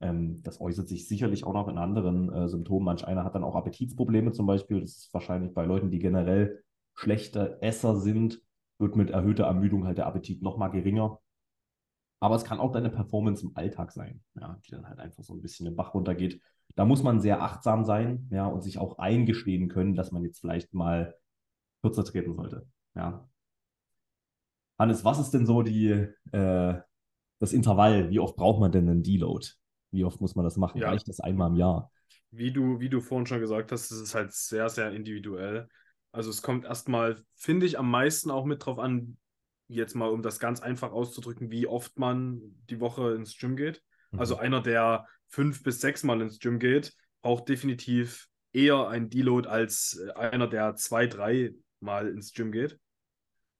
ähm, 0.00 0.42
das 0.42 0.60
äußert 0.60 0.88
sich 0.88 1.06
sicherlich 1.06 1.44
auch 1.44 1.52
noch 1.52 1.68
in 1.68 1.78
anderen 1.78 2.32
äh, 2.32 2.48
Symptomen. 2.48 2.84
Manch 2.84 3.06
einer 3.06 3.24
hat 3.24 3.34
dann 3.34 3.44
auch 3.44 3.54
Appetitsprobleme 3.54 4.32
zum 4.32 4.46
Beispiel. 4.46 4.80
Das 4.80 4.96
ist 4.96 5.14
wahrscheinlich 5.14 5.54
bei 5.54 5.64
Leuten, 5.64 5.90
die 5.90 5.98
generell 5.98 6.62
schlechte 6.94 7.60
Esser 7.62 7.96
sind, 7.96 8.42
wird 8.78 8.96
mit 8.96 9.10
erhöhter 9.10 9.44
Ermüdung 9.44 9.86
halt 9.86 9.98
der 9.98 10.06
Appetit 10.06 10.42
noch 10.42 10.56
mal 10.56 10.68
geringer. 10.68 11.20
Aber 12.18 12.34
es 12.34 12.44
kann 12.44 12.60
auch 12.60 12.72
deine 12.72 12.90
Performance 12.90 13.44
im 13.44 13.56
Alltag 13.56 13.92
sein, 13.92 14.22
ja, 14.38 14.58
die 14.66 14.70
dann 14.70 14.86
halt 14.86 14.98
einfach 14.98 15.22
so 15.22 15.34
ein 15.34 15.40
bisschen 15.40 15.66
den 15.66 15.76
Bach 15.76 15.94
runtergeht. 15.94 16.40
Da 16.76 16.84
muss 16.84 17.02
man 17.02 17.20
sehr 17.20 17.42
achtsam 17.42 17.84
sein, 17.84 18.28
ja, 18.30 18.46
und 18.46 18.62
sich 18.62 18.78
auch 18.78 18.98
eingestehen 18.98 19.68
können, 19.68 19.94
dass 19.94 20.12
man 20.12 20.22
jetzt 20.24 20.40
vielleicht 20.40 20.72
mal 20.74 21.14
kürzer 21.82 22.04
treten 22.04 22.34
sollte, 22.34 22.66
ja. 22.94 23.28
Hannes, 24.78 25.04
was 25.04 25.18
ist 25.18 25.30
denn 25.32 25.44
so 25.44 25.62
die, 25.62 25.90
äh, 26.32 26.74
das 27.38 27.52
Intervall? 27.52 28.08
Wie 28.10 28.18
oft 28.18 28.36
braucht 28.36 28.60
man 28.60 28.72
denn 28.72 28.88
einen 28.88 29.02
Deload? 29.02 29.46
Wie 29.90 30.04
oft 30.04 30.20
muss 30.20 30.34
man 30.36 30.44
das 30.44 30.56
machen? 30.56 30.80
Ja. 30.80 30.88
Reicht 30.88 31.06
das 31.08 31.20
einmal 31.20 31.50
im 31.50 31.56
Jahr? 31.56 31.90
Wie 32.30 32.52
du, 32.52 32.80
wie 32.80 32.88
du 32.88 33.00
vorhin 33.00 33.26
schon 33.26 33.40
gesagt 33.40 33.72
hast, 33.72 33.90
es 33.90 34.00
ist 34.00 34.14
halt 34.14 34.32
sehr, 34.32 34.68
sehr 34.68 34.92
individuell. 34.92 35.68
Also 36.12 36.30
es 36.30 36.42
kommt 36.42 36.64
erstmal, 36.64 37.22
finde 37.34 37.66
ich, 37.66 37.78
am 37.78 37.90
meisten 37.90 38.30
auch 38.30 38.44
mit 38.44 38.64
drauf 38.64 38.78
an, 38.78 39.18
jetzt 39.68 39.94
mal, 39.94 40.08
um 40.08 40.22
das 40.22 40.38
ganz 40.40 40.60
einfach 40.60 40.92
auszudrücken, 40.92 41.50
wie 41.50 41.66
oft 41.66 41.98
man 41.98 42.40
die 42.68 42.80
Woche 42.80 43.14
ins 43.14 43.36
Gym 43.36 43.56
geht. 43.56 43.82
Mhm. 44.12 44.20
Also 44.20 44.36
einer, 44.36 44.60
der 44.60 45.06
fünf 45.30 45.62
bis 45.62 45.80
sechs 45.80 46.02
Mal 46.02 46.20
ins 46.20 46.38
Gym 46.38 46.58
geht, 46.58 46.92
braucht 47.22 47.48
definitiv 47.48 48.28
eher 48.52 48.88
ein 48.88 49.08
Deload 49.08 49.48
als 49.48 50.00
äh, 50.04 50.12
einer, 50.12 50.48
der 50.48 50.74
zwei, 50.74 51.06
drei 51.06 51.54
Mal 51.80 52.08
ins 52.08 52.32
Gym 52.32 52.52
geht. 52.52 52.78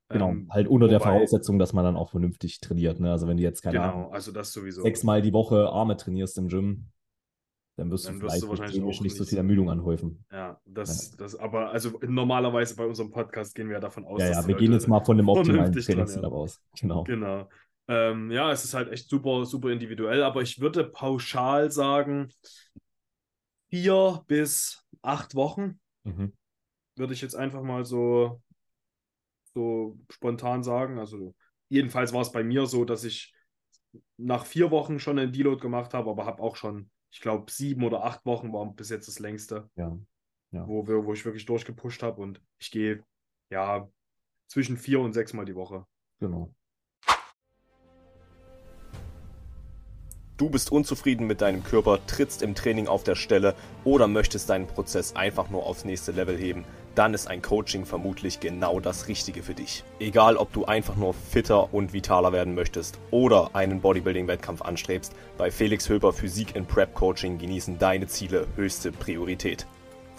Genau, 0.09 0.31
ähm, 0.31 0.49
halt 0.51 0.67
unter 0.67 0.87
wobei, 0.87 0.91
der 0.91 1.01
Voraussetzung, 1.01 1.59
dass 1.59 1.73
man 1.73 1.85
dann 1.85 1.97
auch 1.97 2.11
vernünftig 2.11 2.61
trainiert. 2.61 2.99
Ne? 2.99 3.13
Also 3.13 3.29
wenn 3.29 3.37
du 3.37 3.45
jetzt 3.45 3.63
keine 3.63 3.79
genau, 3.79 3.89
Ahnung, 3.89 4.13
also 4.13 4.33
das 4.33 4.53
sowieso. 4.53 4.83
sechsmal 4.83 5.23
die 5.23 5.33
Woche 5.33 5.69
Arme 5.69 5.97
trainierst 5.97 6.37
im 6.39 6.49
Gym, 6.49 6.87
dann 7.77 7.91
wirst 7.93 8.09
dann 8.09 8.15
du 8.15 8.21
vielleicht 8.21 8.35
wirst 8.35 8.43
du 8.43 8.49
wahrscheinlich 8.49 8.83
nicht, 8.83 9.03
nicht 9.03 9.17
so 9.17 9.25
viel 9.25 9.39
Ermüdung 9.39 9.71
anhäufen. 9.71 10.25
Ja, 10.33 10.61
das, 10.67 11.13
ja. 11.13 11.17
das, 11.19 11.37
aber 11.37 11.71
also 11.71 11.99
normalerweise 12.07 12.75
bei 12.75 12.85
unserem 12.85 13.11
Podcast 13.13 13.55
gehen 13.55 13.69
wir 13.69 13.75
ja 13.75 13.81
davon 13.81 14.05
aus, 14.05 14.21
ja, 14.21 14.33
ja, 14.33 14.47
wir 14.49 14.57
gehen 14.57 14.73
jetzt 14.73 14.89
mal 14.89 15.01
von 15.05 15.17
dem 15.17 15.29
optimalen 15.29 15.73
Trainingssetup 15.73 16.33
aus. 16.33 16.61
Genau. 16.81 17.05
Genau. 17.05 17.49
Ähm, 17.91 18.31
ja, 18.31 18.53
es 18.53 18.65
ist 18.65 18.73
halt 18.73 18.89
echt 18.93 19.09
super, 19.09 19.45
super 19.45 19.71
individuell, 19.71 20.23
aber 20.23 20.43
ich 20.43 20.61
würde 20.61 20.85
pauschal 20.85 21.73
sagen, 21.73 22.33
vier 23.69 24.23
bis 24.29 24.87
acht 25.03 25.35
Wochen 25.35 25.81
mhm. 26.05 26.33
würde 26.95 27.15
ich 27.15 27.21
jetzt 27.21 27.35
einfach 27.35 27.63
mal 27.63 27.85
so 27.85 28.41
so 29.55 29.99
spontan 30.09 30.63
sagen. 30.63 31.01
Also 31.01 31.35
jedenfalls 31.69 32.13
war 32.13 32.21
es 32.21 32.31
bei 32.31 32.45
mir 32.45 32.67
so, 32.67 32.85
dass 32.85 33.03
ich 33.03 33.35
nach 34.17 34.47
vier 34.47 34.71
Wochen 34.71 35.01
schon 35.01 35.19
einen 35.19 35.33
Deload 35.33 35.61
gemacht 35.61 35.93
habe, 35.93 36.11
aber 36.11 36.27
habe 36.27 36.41
auch 36.41 36.55
schon, 36.55 36.91
ich 37.11 37.21
glaube, 37.21 37.51
sieben 37.51 37.83
oder 37.83 38.05
acht 38.05 38.25
Wochen 38.25 38.53
war 38.53 38.73
bis 38.73 38.91
jetzt 38.91 39.09
das 39.09 39.19
längste. 39.19 39.69
Ja. 39.75 39.99
ja. 40.53 40.69
Wo, 40.69 40.87
wir, 40.87 41.05
wo 41.05 41.13
ich 41.13 41.25
wirklich 41.25 41.45
durchgepusht 41.45 42.05
habe 42.05 42.21
und 42.21 42.41
ich 42.61 42.71
gehe 42.71 43.05
ja 43.51 43.89
zwischen 44.47 44.77
vier 44.77 45.01
und 45.01 45.13
sechs 45.13 45.33
Mal 45.33 45.45
die 45.45 45.57
Woche. 45.57 45.85
Genau. 46.21 46.55
Du 50.41 50.49
bist 50.49 50.73
unzufrieden 50.73 51.27
mit 51.27 51.43
deinem 51.43 51.63
Körper, 51.63 51.99
trittst 52.07 52.41
im 52.41 52.55
Training 52.55 52.89
auf 52.89 53.05
der 53.05 53.15
Stelle 53.15 53.55
oder 53.85 54.09
möchtest 54.09 54.49
deinen 54.49 54.67
Prozess 54.67 55.15
einfach 55.15 55.51
nur 55.51 55.67
aufs 55.67 55.85
nächste 55.85 56.13
Level 56.13 56.35
heben, 56.35 56.65
dann 56.95 57.13
ist 57.13 57.29
ein 57.29 57.43
Coaching 57.43 57.85
vermutlich 57.85 58.41
genau 58.41 58.81
das 58.81 59.07
Richtige 59.07 59.43
für 59.43 59.53
dich. 59.53 59.85
Egal, 59.99 60.39
ob 60.39 60.51
du 60.55 60.65
einfach 60.65 60.97
nur 60.97 61.13
fitter 61.13 61.75
und 61.75 61.93
vitaler 61.93 62.33
werden 62.33 62.55
möchtest 62.55 62.99
oder 63.11 63.51
einen 63.53 63.83
Bodybuilding-Wettkampf 63.83 64.63
anstrebst, 64.63 65.13
bei 65.37 65.51
Felix 65.51 65.91
Höber 65.91 66.15
Physik 66.15 66.57
in 66.57 66.65
Prep 66.65 66.95
Coaching 66.95 67.37
genießen 67.37 67.79
deine 67.79 68.07
Ziele 68.07 68.47
höchste 68.57 68.93
Priorität. 68.93 69.67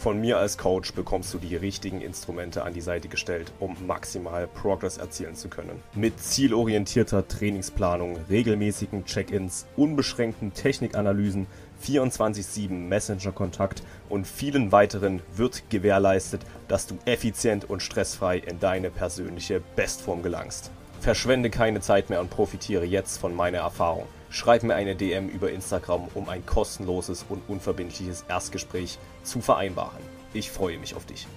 Von 0.02 0.20
mir 0.20 0.40
als 0.40 0.58
Coach 0.58 0.94
bekommst 0.94 1.32
du 1.32 1.38
die 1.38 1.56
richtigen 1.56 2.02
Instrumente 2.02 2.64
an 2.64 2.74
die 2.74 2.82
Seite 2.82 3.08
gestellt, 3.08 3.52
um 3.60 3.78
maximal 3.86 4.48
Progress 4.48 4.98
erzielen 4.98 5.36
zu 5.36 5.48
können. 5.48 5.80
Mit 5.94 6.20
zielorientierter 6.20 7.28
Trainingsplanung, 7.28 8.18
regelmäßigen 8.28 9.06
Check-ins, 9.06 9.68
unbeschränkten 9.78 10.56
Technikanalysen, 10.56 11.46
24-7 11.86 12.72
Messenger-Kontakt 12.72 13.84
und 14.10 14.26
vielen 14.26 14.72
weiteren 14.72 15.22
wird 15.36 15.70
gewährleistet, 15.70 16.48
dass 16.68 16.88
du 16.88 16.98
effizient 17.06 17.70
und 17.70 17.84
stressfrei 17.84 18.40
in 18.40 18.60
deine 18.60 18.90
persönliche 18.90 19.62
Bestform 19.76 20.24
gelangst. 20.24 20.72
Verschwende 21.00 21.52
keine 21.52 21.80
Zeit 21.80 22.10
mehr 22.10 22.22
und 22.22 22.32
profitiere 22.32 22.86
jetzt 22.86 23.20
von 23.20 23.36
meiner 23.36 23.60
Erfahrung. 23.60 24.08
Schreib 24.32 24.64
mir 24.64 24.76
eine 24.76 24.96
DM 24.96 25.28
über 25.28 25.52
Instagram, 25.52 26.08
um 26.14 26.30
ein 26.30 26.46
kostenloses 26.46 27.26
und 27.28 27.42
unverbindliches 27.50 28.24
Erstgespräch 28.30 28.98
zu 29.24 29.42
vereinbaren. 29.42 30.02
Ich 30.34 30.50
freue 30.50 30.80
mich 30.80 30.96
auf 30.96 31.06
dich. 31.06 31.28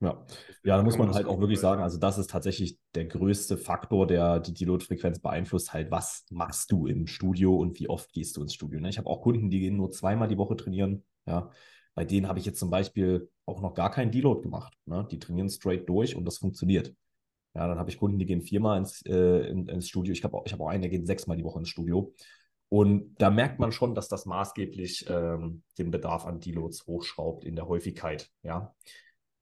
Ja. 0.00 0.16
ja, 0.64 0.76
da 0.78 0.82
muss 0.82 0.96
man 0.96 1.12
halt 1.12 1.26
auch 1.26 1.40
wirklich 1.40 1.60
sagen, 1.60 1.82
also 1.82 1.98
das 1.98 2.16
ist 2.16 2.30
tatsächlich 2.30 2.78
der 2.94 3.04
größte 3.04 3.58
Faktor, 3.58 4.06
der 4.06 4.40
die 4.40 4.54
Deload-Frequenz 4.54 5.18
beeinflusst, 5.20 5.74
halt, 5.74 5.90
was 5.90 6.24
machst 6.30 6.72
du 6.72 6.86
im 6.86 7.06
Studio 7.06 7.54
und 7.54 7.78
wie 7.78 7.90
oft 7.90 8.10
gehst 8.12 8.36
du 8.38 8.42
ins 8.42 8.54
Studio. 8.54 8.80
Ne? 8.80 8.88
Ich 8.88 8.96
habe 8.96 9.10
auch 9.10 9.20
Kunden, 9.20 9.50
die 9.50 9.60
gehen 9.60 9.76
nur 9.76 9.90
zweimal 9.90 10.28
die 10.28 10.38
Woche 10.38 10.56
trainieren. 10.56 11.04
Ja, 11.26 11.50
bei 11.94 12.06
denen 12.06 12.28
habe 12.28 12.38
ich 12.38 12.46
jetzt 12.46 12.60
zum 12.60 12.70
Beispiel 12.70 13.28
auch 13.44 13.60
noch 13.60 13.74
gar 13.74 13.90
keinen 13.90 14.10
Deload 14.10 14.40
gemacht. 14.40 14.72
Ne? 14.86 15.06
Die 15.10 15.18
trainieren 15.18 15.50
straight 15.50 15.86
durch 15.86 16.16
und 16.16 16.24
das 16.24 16.38
funktioniert. 16.38 16.94
Ja, 17.58 17.66
dann 17.66 17.80
habe 17.80 17.90
ich 17.90 17.98
Kunden, 17.98 18.20
die 18.20 18.24
gehen 18.24 18.40
viermal 18.40 18.78
ins, 18.78 19.02
äh, 19.04 19.48
in, 19.48 19.66
ins 19.66 19.88
Studio. 19.88 20.12
Ich 20.12 20.22
habe 20.22 20.36
auch, 20.36 20.46
hab 20.46 20.60
auch 20.60 20.68
einen, 20.68 20.82
der 20.82 20.92
geht 20.92 21.08
sechsmal 21.08 21.36
die 21.36 21.42
Woche 21.42 21.58
ins 21.58 21.68
Studio. 21.68 22.14
Und 22.68 23.16
da 23.18 23.30
merkt 23.30 23.58
man 23.58 23.72
schon, 23.72 23.96
dass 23.96 24.06
das 24.06 24.26
maßgeblich 24.26 25.06
ähm, 25.08 25.64
den 25.76 25.90
Bedarf 25.90 26.24
an 26.24 26.38
Deloads 26.38 26.86
hochschraubt 26.86 27.44
in 27.44 27.56
der 27.56 27.66
Häufigkeit. 27.66 28.30
Ja. 28.44 28.76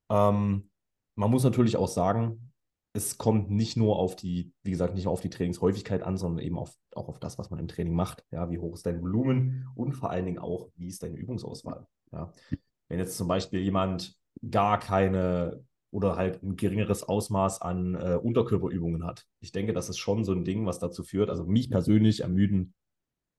Ähm, 0.09 0.71
man 1.15 1.31
muss 1.31 1.45
natürlich 1.45 1.77
auch 1.77 1.89
sagen, 1.89 2.53
es 2.95 3.19
kommt 3.19 3.51
nicht 3.51 3.77
nur 3.77 3.99
auf 3.99 4.17
die, 4.17 4.51
wie 4.63 4.71
gesagt, 4.71 4.95
nicht 4.95 5.05
nur 5.05 5.13
auf 5.13 5.21
die 5.21 5.29
Trainingshäufigkeit 5.29 6.03
an, 6.03 6.17
sondern 6.17 6.43
eben 6.43 6.59
auf, 6.59 6.75
auch 6.95 7.11
auf 7.11 7.21
das, 7.21 7.37
was 7.37 7.51
man 7.51 7.59
im 7.59 7.69
Training 7.69 7.93
macht. 7.93 8.25
Ja, 8.31 8.49
wie 8.49 8.59
hoch 8.59 8.73
ist 8.73 8.87
dein 8.87 9.03
Volumen 9.03 9.69
und 9.75 9.93
vor 9.93 10.09
allen 10.09 10.25
Dingen 10.25 10.39
auch, 10.39 10.71
wie 10.77 10.89
ist 10.89 11.03
deine 11.03 11.19
Übungsauswahl. 11.19 11.87
Ja. 12.13 12.33
Wenn 12.89 12.99
jetzt 12.99 13.19
zum 13.19 13.29
Beispiel 13.29 13.61
jemand 13.61 14.17
gar 14.51 14.79
keine 14.79 15.67
oder 15.97 16.17
halt 16.17 16.43
ein 16.43 16.57
geringeres 16.57 17.05
Ausmaß 17.05 17.63
an 17.63 17.95
äh, 17.95 18.19
Unterkörperübungen 18.23 19.07
hat. 19.07 19.27
Ich 19.41 19.51
denke, 19.51 19.73
das 19.73 19.89
ist 19.89 19.97
schon 19.97 20.25
so 20.25 20.33
ein 20.33 20.45
Ding, 20.45 20.67
was 20.67 20.79
dazu 20.79 21.03
führt. 21.03 21.31
Also 21.31 21.47
mich 21.47 21.71
persönlich 21.71 22.21
ermüden 22.21 22.75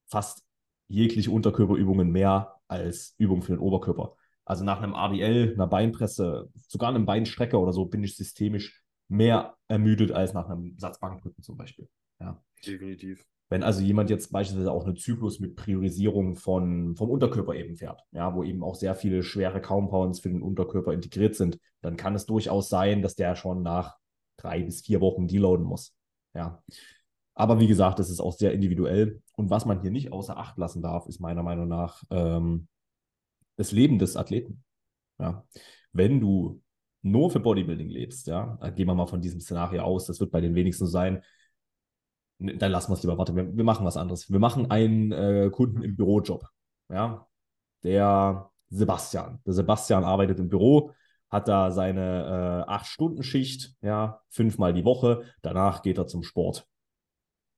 fast 0.07 0.43
jegliche 0.87 1.29
Unterkörperübungen 1.29 2.11
mehr 2.11 2.55
als 2.67 3.13
Übungen 3.19 3.43
für 3.43 3.51
den 3.51 3.59
Oberkörper. 3.59 4.15
Also 4.43 4.63
nach 4.63 4.81
einem 4.81 4.95
ABL, 4.95 5.53
einer 5.53 5.67
Beinpresse, 5.67 6.49
sogar 6.67 6.89
einem 6.89 7.05
Beinstrecker 7.05 7.59
oder 7.59 7.73
so 7.73 7.85
bin 7.85 8.03
ich 8.03 8.17
systemisch 8.17 8.83
mehr 9.07 9.55
ermüdet 9.67 10.11
als 10.11 10.33
nach 10.33 10.49
einem 10.49 10.79
Satzbankdrücken 10.79 11.43
zum 11.43 11.57
Beispiel. 11.57 11.87
Ja. 12.19 12.41
Definitiv. 12.65 13.23
Wenn 13.49 13.63
also 13.63 13.81
jemand 13.81 14.09
jetzt 14.09 14.31
beispielsweise 14.31 14.71
auch 14.71 14.85
einen 14.85 14.97
Zyklus 14.97 15.39
mit 15.39 15.55
Priorisierung 15.55 16.35
von, 16.35 16.95
vom 16.97 17.09
Unterkörper 17.09 17.53
eben 17.55 17.75
fährt, 17.75 18.03
ja, 18.11 18.35
wo 18.35 18.43
eben 18.43 18.61
auch 18.61 18.75
sehr 18.75 18.93
viele 18.93 19.23
schwere 19.23 19.61
Compounds 19.61 20.19
für 20.19 20.29
den 20.29 20.41
Unterkörper 20.41 20.91
integriert 20.91 21.35
sind, 21.35 21.57
dann 21.81 21.95
kann 21.95 22.13
es 22.13 22.25
durchaus 22.25 22.67
sein, 22.67 23.01
dass 23.01 23.15
der 23.15 23.35
schon 23.35 23.63
nach 23.63 23.95
drei 24.35 24.63
bis 24.63 24.81
vier 24.81 24.99
Wochen 24.99 25.27
deloaden 25.27 25.65
muss. 25.65 25.95
Ja. 26.33 26.61
Aber 27.35 27.59
wie 27.59 27.67
gesagt, 27.67 27.99
das 27.99 28.09
ist 28.09 28.19
auch 28.19 28.33
sehr 28.33 28.51
individuell. 28.51 29.21
Und 29.35 29.49
was 29.49 29.65
man 29.65 29.81
hier 29.81 29.91
nicht 29.91 30.11
außer 30.11 30.37
Acht 30.37 30.57
lassen 30.57 30.81
darf, 30.81 31.07
ist 31.07 31.19
meiner 31.19 31.43
Meinung 31.43 31.67
nach 31.67 32.03
ähm, 32.09 32.67
das 33.55 33.71
Leben 33.71 33.97
des 33.97 34.17
Athleten. 34.17 34.63
Ja. 35.19 35.45
Wenn 35.93 36.19
du 36.19 36.61
nur 37.01 37.31
für 37.31 37.39
Bodybuilding 37.39 37.89
lebst, 37.89 38.27
ja, 38.27 38.57
gehen 38.75 38.87
wir 38.87 38.95
mal 38.95 39.07
von 39.07 39.21
diesem 39.21 39.39
Szenario 39.39 39.83
aus, 39.83 40.05
das 40.05 40.19
wird 40.19 40.31
bei 40.31 40.41
den 40.41 40.55
wenigsten 40.55 40.87
sein, 40.87 41.23
dann 42.39 42.71
lassen 42.71 42.91
wir 42.91 42.95
es 42.95 43.03
lieber. 43.03 43.17
Warte, 43.17 43.35
wir, 43.35 43.55
wir, 43.55 43.63
machen 43.63 43.85
was 43.85 43.97
anderes. 43.97 44.31
Wir 44.31 44.39
machen 44.39 44.69
einen 44.69 45.11
äh, 45.11 45.49
Kunden 45.51 45.81
im 45.83 45.95
Bürojob. 45.95 46.47
Ja, 46.89 47.27
der 47.83 48.51
Sebastian. 48.69 49.39
Der 49.45 49.53
Sebastian 49.53 50.03
arbeitet 50.03 50.39
im 50.39 50.49
Büro, 50.49 50.91
hat 51.29 51.47
da 51.47 51.71
seine 51.71 52.65
äh, 52.67 52.71
8-Stunden-Schicht, 52.71 53.75
ja, 53.81 54.21
fünfmal 54.29 54.73
die 54.73 54.85
Woche. 54.85 55.23
Danach 55.41 55.81
geht 55.81 55.97
er 55.97 56.07
zum 56.07 56.23
Sport. 56.23 56.67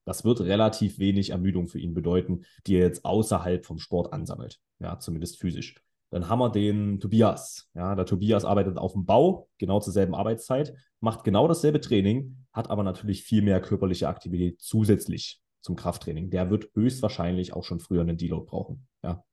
Das 0.06 0.24
wird 0.24 0.42
relativ 0.42 0.98
wenig 0.98 1.32
Ermüdung 1.32 1.68
für 1.68 1.80
ihn 1.80 1.94
bedeuten, 1.94 2.46
die 2.66 2.76
er 2.76 2.86
jetzt 2.86 3.06
außerhalb 3.06 3.66
vom 3.66 3.78
Sport 3.78 4.12
ansammelt. 4.14 4.60
Ja, 4.80 4.98
zumindest 4.98 5.40
physisch. 5.40 5.76
Dann 6.12 6.28
haben 6.28 6.40
wir 6.40 6.50
den 6.50 7.00
Tobias. 7.00 7.70
Ja, 7.76 7.96
der 7.96 8.06
Tobias 8.06 8.46
arbeitet 8.46 8.78
auf 8.78 8.94
dem 8.94 9.06
Bau, 9.06 9.48
genau 9.58 9.80
zur 9.80 9.94
selben 9.94 10.16
Arbeitszeit, 10.16 10.74
macht 11.00 11.24
genau 11.24 11.48
dasselbe 11.48 11.80
Training, 11.80 12.46
hat 12.52 12.70
aber 12.70 12.84
natürlich 12.84 13.24
viel 13.24 13.42
mehr 13.42 13.62
körperliche 13.62 14.08
Aktivität 14.08 14.60
zusätzlich 14.60 15.42
zum 15.62 15.76
Krafttraining. 15.76 16.30
Der 16.30 16.50
wird 16.50 16.70
höchstwahrscheinlich 16.74 17.54
auch 17.54 17.64
schon 17.64 17.80
früher 17.80 18.02
einen 18.02 18.18
Deload 18.18 18.46
brauchen. 18.46 18.88
Ja. 19.04 19.24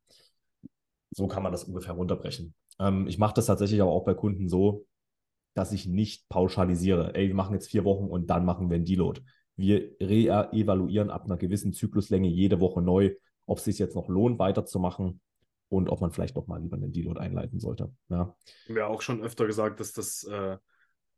So 1.11 1.26
kann 1.28 1.42
man 1.42 1.52
das 1.52 1.64
ungefähr 1.64 1.95
runterbrechen. 1.95 2.54
Ähm, 2.78 3.06
ich 3.06 3.16
mache 3.16 3.35
das 3.35 3.47
tatsächlich 3.47 3.80
aber 3.80 3.92
auch 3.92 4.04
bei 4.04 4.14
Kunden 4.14 4.49
so, 4.49 4.87
dass 5.54 5.73
ich 5.73 5.87
nicht 5.87 6.28
pauschalisiere. 6.28 7.14
Ey, 7.14 7.28
wir 7.28 7.35
machen 7.35 7.54
jetzt 7.54 7.71
vier 7.71 7.85
Wochen 7.85 8.04
und 8.04 8.28
dann 8.28 8.45
machen 8.45 8.68
wir 8.68 8.76
einen 8.76 8.85
Deload. 8.85 9.23
Wir 9.56 9.92
re-evaluieren 10.02 11.09
ab 11.09 11.25
einer 11.25 11.38
gewissen 11.38 11.73
Zykluslänge 11.73 12.28
jede 12.28 12.61
Woche 12.61 12.83
neu, 12.83 13.14
ob 13.47 13.59
es 13.59 13.64
sich 13.64 13.78
jetzt 13.78 13.95
noch 13.95 14.09
lohnt, 14.09 14.38
weiterzumachen 14.38 15.23
und 15.69 15.89
ob 15.89 16.01
man 16.01 16.13
vielleicht 16.13 16.37
doch 16.37 16.47
mal 16.47 16.61
lieber 16.61 16.77
einen 16.77 16.93
Deload 16.93 17.21
einleiten 17.21 17.59
sollte. 17.59 17.93
Ja. 18.09 18.37
Wir 18.67 18.75
haben 18.75 18.77
ja 18.77 18.87
auch 18.87 19.03
schon 19.03 19.23
öfter 19.23 19.47
gesagt, 19.47 19.81
dass 19.81 19.93
das, 19.93 20.25
äh, 20.25 20.57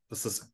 dass 0.09 0.23
das 0.23 0.53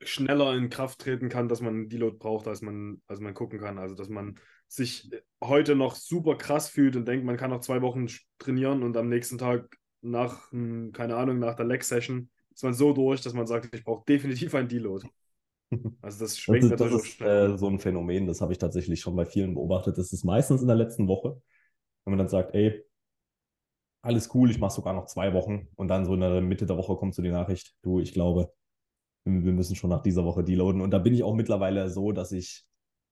schneller 0.00 0.54
in 0.54 0.70
Kraft 0.70 1.00
treten 1.00 1.28
kann, 1.28 1.48
dass 1.48 1.60
man 1.60 1.74
einen 1.74 1.88
Deload 1.88 2.16
braucht, 2.18 2.48
als 2.48 2.62
man, 2.62 3.00
als 3.06 3.20
man 3.20 3.34
gucken 3.34 3.60
kann. 3.60 3.78
Also 3.78 3.94
dass 3.94 4.08
man 4.08 4.36
sich 4.68 5.10
heute 5.42 5.74
noch 5.74 5.94
super 5.94 6.36
krass 6.36 6.68
fühlt 6.68 6.96
und 6.96 7.06
denkt, 7.06 7.24
man 7.24 7.36
kann 7.36 7.50
noch 7.50 7.60
zwei 7.60 7.82
Wochen 7.82 8.06
trainieren 8.38 8.82
und 8.82 8.96
am 8.96 9.08
nächsten 9.08 9.38
Tag 9.38 9.76
nach, 10.00 10.50
keine 10.50 11.16
Ahnung, 11.16 11.38
nach 11.38 11.54
der 11.54 11.66
Leg-Session 11.66 12.30
ist 12.54 12.64
man 12.64 12.74
so 12.74 12.92
durch, 12.92 13.20
dass 13.20 13.34
man 13.34 13.46
sagt, 13.46 13.74
ich 13.74 13.84
brauche 13.84 14.04
definitiv 14.06 14.54
einen 14.54 14.68
Deload. 14.68 15.08
Also 16.02 16.24
das 16.24 16.38
schwenkt 16.38 16.64
das 16.64 16.72
ist, 16.72 16.80
natürlich 16.80 17.18
das 17.18 17.50
ist, 17.50 17.54
äh, 17.54 17.56
so 17.56 17.66
ein 17.66 17.78
Phänomen, 17.78 18.26
das 18.26 18.42
habe 18.42 18.52
ich 18.52 18.58
tatsächlich 18.58 19.00
schon 19.00 19.16
bei 19.16 19.24
vielen 19.24 19.54
beobachtet. 19.54 19.96
Das 19.96 20.12
ist 20.12 20.22
meistens 20.22 20.60
in 20.60 20.66
der 20.66 20.76
letzten 20.76 21.08
Woche, 21.08 21.40
wenn 22.04 22.10
man 22.10 22.18
dann 22.18 22.28
sagt, 22.28 22.54
ey, 22.54 22.84
alles 24.02 24.34
cool, 24.34 24.50
ich 24.50 24.58
mache 24.58 24.74
sogar 24.74 24.92
noch 24.92 25.06
zwei 25.06 25.32
Wochen 25.32 25.68
und 25.76 25.88
dann 25.88 26.04
so 26.04 26.14
in 26.14 26.20
der 26.20 26.40
Mitte 26.40 26.66
der 26.66 26.76
Woche 26.76 26.96
kommt 26.96 27.14
so 27.14 27.22
die 27.22 27.30
Nachricht, 27.30 27.74
du, 27.82 28.00
ich 28.00 28.12
glaube, 28.12 28.52
wir 29.24 29.52
müssen 29.52 29.76
schon 29.76 29.90
nach 29.90 30.02
dieser 30.02 30.24
Woche 30.24 30.42
deloaden. 30.42 30.80
Und 30.80 30.90
da 30.90 30.98
bin 30.98 31.14
ich 31.14 31.22
auch 31.22 31.34
mittlerweile 31.34 31.88
so, 31.88 32.12
dass 32.12 32.32
ich, 32.32 32.64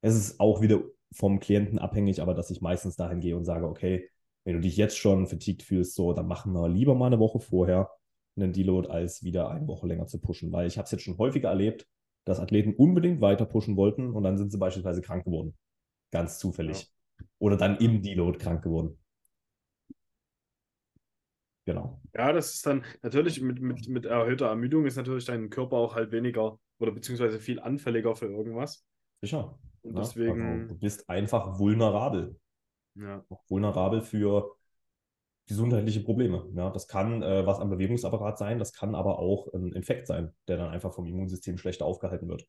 es 0.03 0.17
ist 0.17 0.41
auch 0.41 0.61
wieder 0.61 0.83
vom 1.13 1.41
Klienten 1.41 1.79
abhängig, 1.79 2.21
aber 2.21 2.35
dass 2.35 2.51
ich 2.51 2.61
meistens 2.61 2.97
dahin 2.97 3.21
gehe 3.21 3.37
und 3.37 3.45
sage, 3.45 3.67
okay, 3.69 4.09
wenn 4.45 4.55
du 4.55 4.61
dich 4.61 4.77
jetzt 4.77 4.99
schon 4.99 5.27
fatigued 5.27 5.63
fühlst, 5.63 5.95
so, 5.95 6.13
dann 6.13 6.27
machen 6.27 6.53
wir 6.53 6.69
lieber 6.69 6.95
mal 6.95 7.07
eine 7.07 7.19
Woche 7.19 7.39
vorher 7.39 7.91
einen 8.37 8.53
Deload, 8.53 8.89
als 8.89 9.23
wieder 9.23 9.51
eine 9.51 9.67
Woche 9.67 9.87
länger 9.87 10.07
zu 10.07 10.21
pushen. 10.21 10.51
Weil 10.51 10.67
ich 10.67 10.79
habe 10.79 10.87
es 10.87 10.91
jetzt 10.91 11.03
schon 11.03 11.19
häufiger 11.19 11.51
erlebt, 11.51 11.87
dass 12.25 12.41
Athleten 12.41 12.75
unbedingt 12.75 13.21
weiter 13.21 13.45
pushen 13.45 13.77
wollten 13.77 14.11
und 14.11 14.23
dann 14.23 14.39
sind 14.39 14.51
sie 14.51 14.59
beispielsweise 14.59 15.03
krank 15.03 15.25
geworden. 15.25 15.57
Ganz 16.11 16.39
zufällig. 16.39 16.83
Ja. 16.83 17.27
Oder 17.39 17.57
dann 17.57 17.77
im 17.79 18.03
Deload 18.03 18.39
krank 18.39 18.63
geworden. 18.63 19.00
Genau. 21.71 22.01
Ja, 22.15 22.33
das 22.33 22.55
ist 22.55 22.67
dann 22.67 22.85
natürlich 23.03 23.41
mit, 23.41 23.61
mit, 23.61 23.89
mit 23.89 24.05
erhöhter 24.05 24.47
Ermüdung 24.47 24.87
ist 24.87 24.97
natürlich 24.97 25.25
dein 25.25 25.51
Körper 25.51 25.77
auch 25.77 25.95
halt 25.95 26.11
weniger 26.11 26.59
oder 26.81 26.91
beziehungsweise 26.91 27.39
viel 27.39 27.61
anfälliger 27.61 28.17
für 28.17 28.27
irgendwas. 28.27 28.85
Sicher. 29.23 29.57
Und 29.83 29.95
ja, 29.95 30.01
deswegen. 30.01 30.43
Also, 30.43 30.75
du 30.75 30.79
bist 30.81 31.09
einfach 31.09 31.59
vulnerabel. 31.61 32.37
Ja. 32.97 33.25
Vulnerabel 33.49 34.01
für 34.01 34.51
gesundheitliche 35.47 36.01
Probleme. 36.01 36.49
Ja, 36.55 36.71
das 36.71 36.89
kann 36.89 37.23
äh, 37.23 37.47
was 37.47 37.61
am 37.61 37.71
Bewegungsapparat 37.71 38.39
sein, 38.39 38.59
das 38.59 38.73
kann 38.73 38.97
aber 38.97 39.21
auch 39.21 39.53
ein 39.53 39.73
Infekt 39.73 40.09
sein, 40.09 40.35
der 40.49 40.57
dann 40.57 40.71
einfach 40.71 40.93
vom 40.93 41.07
Immunsystem 41.07 41.57
schlechter 41.57 41.87
aufgehalten 41.87 42.29
wird. 42.29 42.47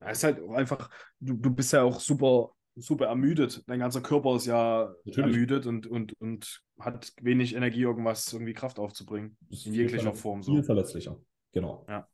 Ja, 0.00 0.10
ist 0.10 0.24
halt 0.24 0.42
einfach, 0.50 0.90
du, 1.20 1.34
du 1.34 1.50
bist 1.50 1.72
ja 1.72 1.82
auch 1.82 2.00
super 2.00 2.52
super 2.76 3.06
ermüdet. 3.06 3.62
Dein 3.66 3.80
ganzer 3.80 4.00
Körper 4.00 4.36
ist 4.36 4.46
ja 4.46 4.94
Natürlich. 5.04 5.34
ermüdet 5.34 5.66
und, 5.66 5.86
und, 5.86 6.18
und 6.20 6.62
hat 6.78 7.12
wenig 7.20 7.54
Energie, 7.54 7.82
irgendwas, 7.82 8.32
irgendwie 8.32 8.54
Kraft 8.54 8.78
aufzubringen. 8.78 9.36
In 9.64 9.74
jeglicher 9.74 10.14
Form. 10.14 10.42
So. 10.42 10.52
Viel 10.52 10.62
verletzlicher. 10.62 11.18
Genau. 11.52 11.84
Ja. 11.88 12.08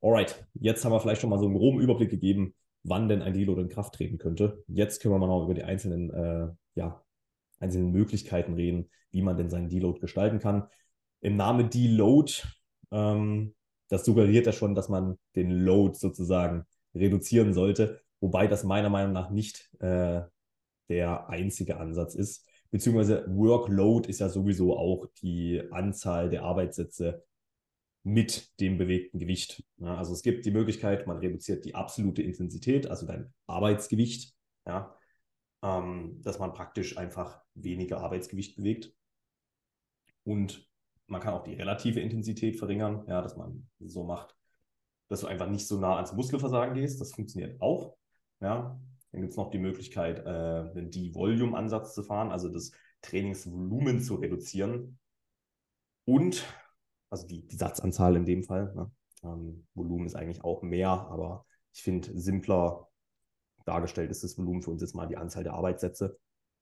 Alright, 0.00 0.46
jetzt 0.54 0.84
haben 0.84 0.92
wir 0.92 1.00
vielleicht 1.00 1.20
schon 1.20 1.30
mal 1.30 1.38
so 1.38 1.46
einen 1.46 1.56
groben 1.56 1.80
Überblick 1.80 2.10
gegeben, 2.10 2.54
wann 2.84 3.08
denn 3.08 3.22
ein 3.22 3.32
Deload 3.32 3.62
in 3.62 3.68
Kraft 3.68 3.94
treten 3.94 4.18
könnte. 4.18 4.62
Jetzt 4.68 5.00
können 5.00 5.14
wir 5.14 5.18
mal 5.18 5.26
noch 5.26 5.44
über 5.44 5.54
die 5.54 5.64
einzelnen, 5.64 6.10
äh, 6.10 6.48
ja, 6.74 7.02
einzelnen 7.58 7.90
Möglichkeiten 7.90 8.54
reden, 8.54 8.90
wie 9.10 9.22
man 9.22 9.36
denn 9.36 9.50
seinen 9.50 9.68
Deload 9.68 9.98
gestalten 10.00 10.38
kann. 10.38 10.68
Im 11.20 11.36
Namen 11.36 11.70
Deload, 11.70 12.32
ähm, 12.92 13.54
das 13.88 14.04
suggeriert 14.04 14.46
ja 14.46 14.52
schon, 14.52 14.74
dass 14.74 14.88
man 14.88 15.18
den 15.34 15.50
Load 15.50 15.96
sozusagen 15.96 16.66
reduzieren 16.94 17.54
sollte, 17.54 18.00
wobei 18.26 18.48
das 18.48 18.64
meiner 18.64 18.88
Meinung 18.88 19.12
nach 19.12 19.30
nicht 19.30 19.70
äh, 19.78 20.22
der 20.88 21.28
einzige 21.28 21.76
Ansatz 21.76 22.16
ist. 22.16 22.44
Beziehungsweise 22.72 23.24
Workload 23.28 24.08
ist 24.08 24.18
ja 24.18 24.28
sowieso 24.28 24.76
auch 24.76 25.06
die 25.22 25.62
Anzahl 25.70 26.28
der 26.28 26.42
Arbeitssätze 26.42 27.24
mit 28.02 28.58
dem 28.58 28.78
bewegten 28.78 29.20
Gewicht. 29.20 29.62
Ja, 29.76 29.96
also 29.96 30.12
es 30.12 30.22
gibt 30.22 30.44
die 30.44 30.50
Möglichkeit, 30.50 31.06
man 31.06 31.18
reduziert 31.18 31.64
die 31.64 31.76
absolute 31.76 32.22
Intensität, 32.22 32.88
also 32.88 33.06
dein 33.06 33.32
Arbeitsgewicht, 33.46 34.34
ja, 34.66 34.96
ähm, 35.62 36.20
dass 36.22 36.40
man 36.40 36.52
praktisch 36.52 36.98
einfach 36.98 37.40
weniger 37.54 37.98
Arbeitsgewicht 37.98 38.56
bewegt. 38.56 38.92
Und 40.24 40.68
man 41.06 41.20
kann 41.20 41.34
auch 41.34 41.44
die 41.44 41.54
relative 41.54 42.00
Intensität 42.00 42.56
verringern, 42.56 43.04
ja, 43.06 43.22
dass 43.22 43.36
man 43.36 43.68
so 43.78 44.02
macht, 44.02 44.36
dass 45.08 45.20
du 45.20 45.28
einfach 45.28 45.48
nicht 45.48 45.68
so 45.68 45.78
nah 45.78 45.94
ans 45.94 46.12
Muskelversagen 46.12 46.74
gehst. 46.74 47.00
Das 47.00 47.12
funktioniert 47.12 47.60
auch. 47.60 47.95
Ja. 48.40 48.78
Dann 49.12 49.20
gibt 49.20 49.32
es 49.32 49.36
noch 49.36 49.50
die 49.50 49.58
Möglichkeit, 49.58 50.18
äh, 50.26 50.28
einen 50.28 50.90
De-Volume-Ansatz 50.90 51.94
zu 51.94 52.02
fahren, 52.02 52.30
also 52.30 52.48
das 52.48 52.72
Trainingsvolumen 53.02 54.00
zu 54.00 54.16
reduzieren. 54.16 54.98
Und, 56.04 56.44
also 57.10 57.26
die, 57.26 57.46
die 57.46 57.56
Satzanzahl 57.56 58.16
in 58.16 58.26
dem 58.26 58.42
Fall. 58.42 58.74
Ne? 58.74 58.90
Ähm, 59.24 59.66
Volumen 59.74 60.06
ist 60.06 60.16
eigentlich 60.16 60.44
auch 60.44 60.62
mehr, 60.62 60.88
aber 60.90 61.46
ich 61.72 61.82
finde, 61.82 62.18
simpler 62.18 62.88
dargestellt 63.64 64.10
ist 64.10 64.22
das 64.22 64.38
Volumen 64.38 64.62
für 64.62 64.70
uns 64.70 64.82
jetzt 64.82 64.94
mal 64.94 65.06
die 65.06 65.16
Anzahl 65.16 65.44
der 65.44 65.54
Arbeitssätze, 65.54 66.18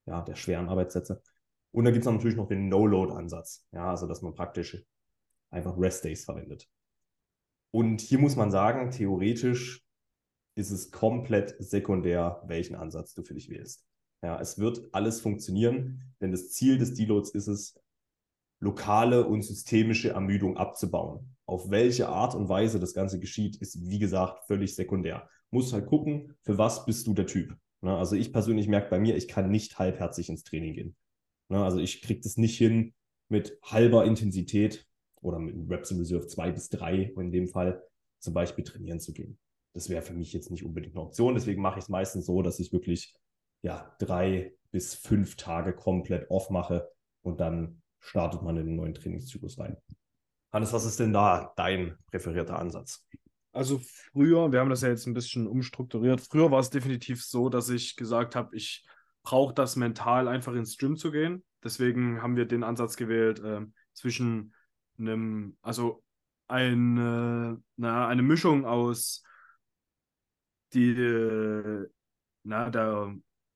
ja, 0.07 0.23
der 0.23 0.35
schweren 0.35 0.69
Arbeitssätze. 0.69 1.23
Und 1.71 1.85
dann 1.85 1.93
gibt 1.93 2.07
es 2.07 2.13
natürlich 2.13 2.37
noch 2.37 2.49
den 2.49 2.69
No-Load-Ansatz, 2.69 3.67
ja, 3.73 3.91
also 3.91 4.07
dass 4.07 4.23
man 4.23 4.35
praktisch 4.35 4.83
einfach 5.51 5.79
Rest-Days 5.79 6.25
verwendet. 6.25 6.69
Und 7.71 8.01
hier 8.01 8.19
muss 8.19 8.37
man 8.37 8.51
sagen, 8.51 8.91
theoretisch 8.91 9.85
ist 10.55 10.71
es 10.71 10.91
komplett 10.91 11.57
sekundär, 11.59 12.43
welchen 12.47 12.77
Ansatz 12.77 13.15
du 13.15 13.23
für 13.23 13.35
dich 13.35 13.49
wählst. 13.49 13.85
Ja, 14.23 14.41
es 14.41 14.59
wird 14.59 14.89
alles 14.93 15.21
funktionieren, 15.21 16.01
denn 16.21 16.31
das 16.31 16.51
Ziel 16.51 16.79
des 16.79 16.95
Deloads 16.95 17.31
ist 17.31 17.49
es, 17.49 17.79
lokale 18.61 19.27
und 19.27 19.43
systemische 19.43 20.11
Ermüdung 20.11 20.57
abzubauen. 20.57 21.37
Auf 21.45 21.71
welche 21.71 22.09
Art 22.09 22.35
und 22.35 22.49
Weise 22.49 22.81
das 22.81 22.95
Ganze 22.95 23.21
geschieht, 23.21 23.57
ist 23.57 23.79
wie 23.87 23.99
gesagt 23.99 24.45
völlig 24.47 24.75
sekundär. 24.75 25.29
Muss 25.51 25.75
halt 25.75 25.87
gucken, 25.87 26.35
für 26.43 26.57
was 26.57 26.87
bist 26.87 27.07
du 27.07 27.13
der 27.13 27.27
Typ. 27.27 27.55
Ne, 27.83 27.95
also 27.95 28.17
ich 28.17 28.33
persönlich 28.33 28.67
merke 28.67 28.89
bei 28.89 28.99
mir, 28.99 29.17
ich 29.17 29.29
kann 29.29 29.51
nicht 29.51 29.79
halbherzig 29.79 30.31
ins 30.31 30.45
Training 30.45 30.73
gehen. 30.73 30.97
Ne, 31.51 31.63
also 31.63 31.79
ich 31.79 32.01
kriege 32.01 32.21
das 32.23 32.39
nicht 32.39 32.57
hin 32.57 32.95
mit 33.29 33.59
halber 33.63 34.07
Intensität 34.07 34.87
oder 35.21 35.39
mit 35.39 35.55
Reps 35.69 35.91
in 35.91 35.99
Reserve 35.99 36.27
2 36.27 36.53
bis 36.53 36.71
3 36.71 37.13
in 37.19 37.33
dem 37.33 37.49
Fall 37.49 37.83
zum 38.21 38.33
Beispiel 38.33 38.65
trainieren 38.65 39.01
zu 39.01 39.13
gehen 39.13 39.39
das 39.75 39.89
wäre 39.89 40.03
für 40.03 40.15
mich 40.15 40.33
jetzt 40.33 40.51
nicht 40.51 40.65
unbedingt 40.65 40.95
eine 40.95 41.05
Option. 41.05 41.35
Deswegen 41.35 41.61
mache 41.61 41.79
ich 41.79 41.85
es 41.85 41.89
meistens 41.89 42.27
so, 42.27 42.43
dass 42.43 42.61
ich 42.61 42.73
wirklich 42.73 43.15
ja, 43.63 43.95
drei 43.99 44.55
bis 44.71 44.95
fünf 44.95 45.37
Tage 45.37 45.75
komplett 45.75 46.31
off 46.31 46.51
mache 46.51 46.89
und 47.23 47.41
dann 47.41 47.83
startet 48.01 48.43
man 48.43 48.57
in 48.57 48.67
den 48.67 48.77
neuen 48.77 48.95
Trainingszyklus 48.95 49.59
rein. 49.59 49.77
Hannes, 50.53 50.73
was 50.73 50.85
ist 50.85 51.01
denn 51.01 51.13
da 51.13 51.53
dein 51.57 51.97
präferierter 52.11 52.59
Ansatz? 52.59 53.07
Also 53.53 53.81
früher, 54.13 54.53
wir 54.53 54.61
haben 54.61 54.71
das 54.71 54.83
ja 54.83 54.89
jetzt 54.89 55.07
ein 55.07 55.15
bisschen 55.15 55.47
umstrukturiert. 55.47 56.21
Früher 56.21 56.51
war 56.51 56.61
es 56.61 56.71
definitiv 56.71 57.25
so, 57.25 57.49
dass 57.49 57.69
ich 57.69 57.97
gesagt 57.97 58.37
habe, 58.37 58.55
ich 58.55 58.85
brauche 59.23 59.55
das 59.55 59.77
mental 59.77 60.29
einfach 60.29 60.55
ins 60.55 60.77
Gym 60.77 60.97
zu 60.97 61.11
gehen. 61.11 61.45
Deswegen 61.63 62.21
haben 62.21 62.37
wir 62.37 62.45
den 62.45 62.63
Ansatz 62.63 62.97
gewählt 62.97 63.41
äh, 63.41 63.63
zwischen 63.95 64.55
einem, 64.99 65.57
also 65.63 66.03
eine, 66.47 67.63
na, 67.77 68.07
eine 68.07 68.23
Mischung 68.23 68.67
aus 68.67 69.23
die, 70.75 71.87
na, 72.43 72.71
der 72.71 73.15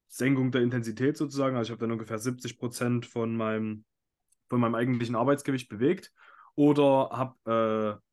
Senkung 0.08 0.50
der 0.50 0.62
Intensität 0.62 1.16
sozusagen. 1.16 1.56
Also 1.56 1.68
ich 1.68 1.70
habe 1.72 1.80
dann 1.80 1.92
ungefähr 1.92 2.18
70 2.18 2.58
Prozent 2.58 3.06
von 3.06 3.36
meinem, 3.36 3.84
von 4.48 4.60
meinem 4.60 4.74
eigentlichen 4.74 5.16
Arbeitsgewicht 5.16 5.68
bewegt 5.68 6.12
oder 6.54 7.10
habe 7.12 8.00
äh, 8.00 8.08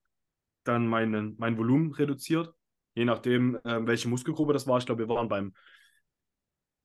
dann 0.65 0.87
meinen, 0.87 1.35
mein 1.37 1.57
Volumen 1.57 1.93
reduziert, 1.93 2.53
je 2.93 3.05
nachdem, 3.05 3.55
äh, 3.63 3.85
welche 3.87 4.09
Muskelgruppe 4.09 4.53
das 4.53 4.67
war. 4.67 4.77
Ich 4.77 4.85
glaube, 4.85 5.07
wir 5.07 5.09
waren 5.09 5.29
beim, 5.29 5.53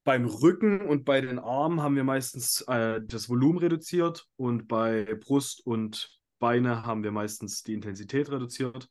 beim 0.04 0.24
Rücken 0.26 0.80
und 0.80 1.04
bei 1.04 1.20
den 1.20 1.38
Armen 1.38 1.82
haben 1.82 1.96
wir 1.96 2.04
meistens 2.04 2.62
äh, 2.62 3.00
das 3.04 3.28
Volumen 3.28 3.58
reduziert 3.58 4.26
und 4.36 4.68
bei 4.68 5.16
Brust 5.20 5.66
und 5.66 6.18
Beine 6.38 6.86
haben 6.86 7.02
wir 7.02 7.12
meistens 7.12 7.62
die 7.62 7.74
Intensität 7.74 8.30
reduziert. 8.30 8.88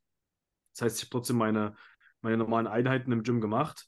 Das 0.73 0.81
heißt, 0.83 0.97
ich 0.97 1.03
habe 1.03 1.11
trotzdem 1.11 1.37
meine 1.37 1.75
meine 2.21 2.37
normalen 2.37 2.67
Einheiten 2.67 3.11
im 3.11 3.23
Gym 3.23 3.41
gemacht 3.41 3.87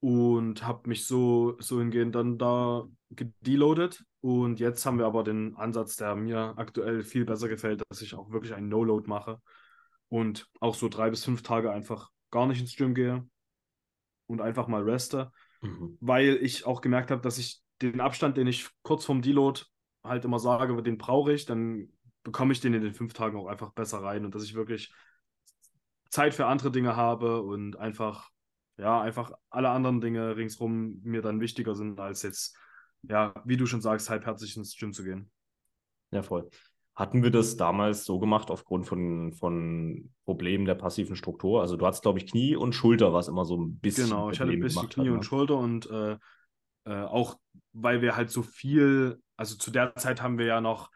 und 0.00 0.66
habe 0.66 0.88
mich 0.88 1.06
so, 1.06 1.56
so 1.60 1.78
hingehend 1.78 2.14
dann 2.14 2.38
da 2.38 2.84
gedeloadet. 3.10 4.04
Und 4.20 4.60
jetzt 4.60 4.84
haben 4.84 4.98
wir 4.98 5.06
aber 5.06 5.24
den 5.24 5.56
Ansatz, 5.56 5.96
der 5.96 6.14
mir 6.14 6.54
aktuell 6.56 7.02
viel 7.02 7.24
besser 7.24 7.48
gefällt, 7.48 7.82
dass 7.88 8.02
ich 8.02 8.14
auch 8.14 8.30
wirklich 8.30 8.54
einen 8.54 8.68
No-Load 8.68 9.08
mache 9.08 9.40
und 10.08 10.46
auch 10.60 10.74
so 10.74 10.88
drei 10.88 11.10
bis 11.10 11.24
fünf 11.24 11.42
Tage 11.42 11.70
einfach 11.70 12.10
gar 12.30 12.46
nicht 12.46 12.60
ins 12.60 12.76
Gym 12.76 12.94
gehe 12.94 13.26
und 14.26 14.40
einfach 14.40 14.68
mal 14.68 14.82
reste, 14.82 15.32
mhm. 15.60 15.96
weil 16.00 16.38
ich 16.40 16.66
auch 16.66 16.80
gemerkt 16.80 17.10
habe, 17.10 17.22
dass 17.22 17.38
ich 17.38 17.62
den 17.80 18.00
Abstand, 18.00 18.36
den 18.36 18.46
ich 18.46 18.68
kurz 18.82 19.04
vorm 19.04 19.22
Deload 19.22 19.62
halt 20.02 20.24
immer 20.24 20.38
sage, 20.38 20.82
den 20.82 20.98
brauche 20.98 21.32
ich, 21.32 21.46
dann 21.46 21.88
bekomme 22.22 22.52
ich 22.52 22.60
den 22.60 22.74
in 22.74 22.82
den 22.82 22.94
fünf 22.94 23.12
Tagen 23.12 23.38
auch 23.38 23.46
einfach 23.46 23.72
besser 23.72 24.02
rein 24.02 24.24
und 24.24 24.34
dass 24.34 24.44
ich 24.44 24.54
wirklich 24.54 24.92
Zeit 26.14 26.32
für 26.32 26.46
andere 26.46 26.70
Dinge 26.70 26.94
habe 26.94 27.42
und 27.42 27.76
einfach, 27.76 28.30
ja, 28.76 29.00
einfach 29.00 29.32
alle 29.50 29.70
anderen 29.70 30.00
Dinge 30.00 30.36
ringsrum 30.36 31.00
mir 31.02 31.22
dann 31.22 31.40
wichtiger 31.40 31.74
sind, 31.74 31.98
als 31.98 32.22
jetzt, 32.22 32.56
ja, 33.02 33.34
wie 33.44 33.56
du 33.56 33.66
schon 33.66 33.80
sagst, 33.80 34.08
halbherzig 34.10 34.56
ins 34.56 34.76
Gym 34.76 34.92
zu 34.92 35.02
gehen. 35.02 35.28
Ja, 36.12 36.22
voll. 36.22 36.48
Hatten 36.94 37.24
wir 37.24 37.32
das 37.32 37.56
damals 37.56 38.04
so 38.04 38.20
gemacht 38.20 38.52
aufgrund 38.52 38.86
von, 38.86 39.32
von 39.32 40.14
Problemen 40.24 40.64
der 40.64 40.76
passiven 40.76 41.16
Struktur? 41.16 41.60
Also 41.60 41.76
du 41.76 41.84
hattest, 41.84 42.02
glaube 42.02 42.20
ich, 42.20 42.28
Knie 42.28 42.54
und 42.54 42.76
Schulter, 42.76 43.12
was 43.12 43.26
immer 43.26 43.44
so 43.44 43.56
ein 43.56 43.80
bisschen. 43.80 44.10
Genau, 44.10 44.30
ich 44.30 44.38
hatte 44.38 44.52
ein 44.52 44.60
bisschen 44.60 44.88
Knie 44.88 45.06
hat, 45.06 45.10
und 45.10 45.18
ne? 45.18 45.24
Schulter 45.24 45.58
und 45.58 45.90
äh, 45.90 46.16
äh, 46.84 47.02
auch 47.02 47.36
weil 47.72 48.02
wir 48.02 48.14
halt 48.14 48.30
so 48.30 48.42
viel, 48.42 49.20
also 49.36 49.56
zu 49.56 49.72
der 49.72 49.96
Zeit 49.96 50.22
haben 50.22 50.38
wir 50.38 50.46
ja 50.46 50.60
noch 50.60 50.92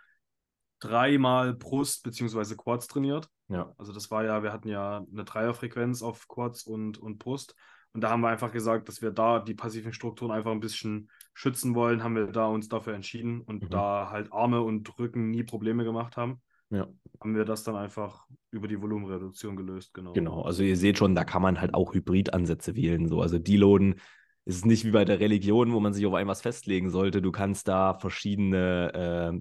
dreimal 0.78 1.54
Brust 1.54 2.04
bzw. 2.04 2.54
Quads 2.54 2.86
trainiert. 2.86 3.28
Ja. 3.48 3.72
Also 3.78 3.92
das 3.92 4.10
war 4.10 4.24
ja, 4.24 4.42
wir 4.42 4.52
hatten 4.52 4.68
ja 4.68 5.04
eine 5.10 5.24
Dreierfrequenz 5.24 6.02
auf 6.02 6.28
Quads 6.28 6.64
und, 6.64 6.98
und 6.98 7.18
Brust. 7.18 7.54
Und 7.92 8.02
da 8.02 8.10
haben 8.10 8.20
wir 8.20 8.28
einfach 8.28 8.52
gesagt, 8.52 8.88
dass 8.88 9.00
wir 9.00 9.10
da 9.10 9.40
die 9.40 9.54
passiven 9.54 9.92
Strukturen 9.92 10.30
einfach 10.30 10.50
ein 10.50 10.60
bisschen 10.60 11.10
schützen 11.32 11.74
wollen, 11.74 12.02
haben 12.04 12.16
wir 12.16 12.26
da 12.26 12.46
uns 12.46 12.68
dafür 12.68 12.94
entschieden. 12.94 13.40
Und 13.40 13.64
mhm. 13.64 13.70
da 13.70 14.10
halt 14.10 14.32
Arme 14.32 14.60
und 14.60 14.98
Rücken 14.98 15.30
nie 15.30 15.42
Probleme 15.42 15.84
gemacht 15.84 16.16
haben, 16.16 16.42
ja. 16.70 16.86
haben 17.20 17.34
wir 17.34 17.44
das 17.44 17.64
dann 17.64 17.76
einfach 17.76 18.26
über 18.50 18.68
die 18.68 18.80
Volumenreduktion 18.80 19.56
gelöst, 19.56 19.94
genau. 19.94 20.12
Genau, 20.12 20.42
also 20.42 20.62
ihr 20.62 20.76
seht 20.76 20.98
schon, 20.98 21.14
da 21.14 21.24
kann 21.24 21.42
man 21.42 21.60
halt 21.60 21.74
auch 21.74 21.94
Hybridansätze 21.94 22.76
wählen. 22.76 23.08
So. 23.08 23.22
Also 23.22 23.38
Deloaden 23.38 24.00
ist 24.44 24.66
nicht 24.66 24.84
wie 24.84 24.90
bei 24.90 25.04
der 25.04 25.20
Religion, 25.20 25.72
wo 25.72 25.80
man 25.80 25.92
sich 25.92 26.06
auf 26.06 26.14
etwas 26.14 26.42
festlegen 26.42 26.90
sollte. 26.90 27.22
Du 27.22 27.32
kannst 27.32 27.68
da 27.68 27.94
verschiedene 27.94 29.32
äh, 29.34 29.40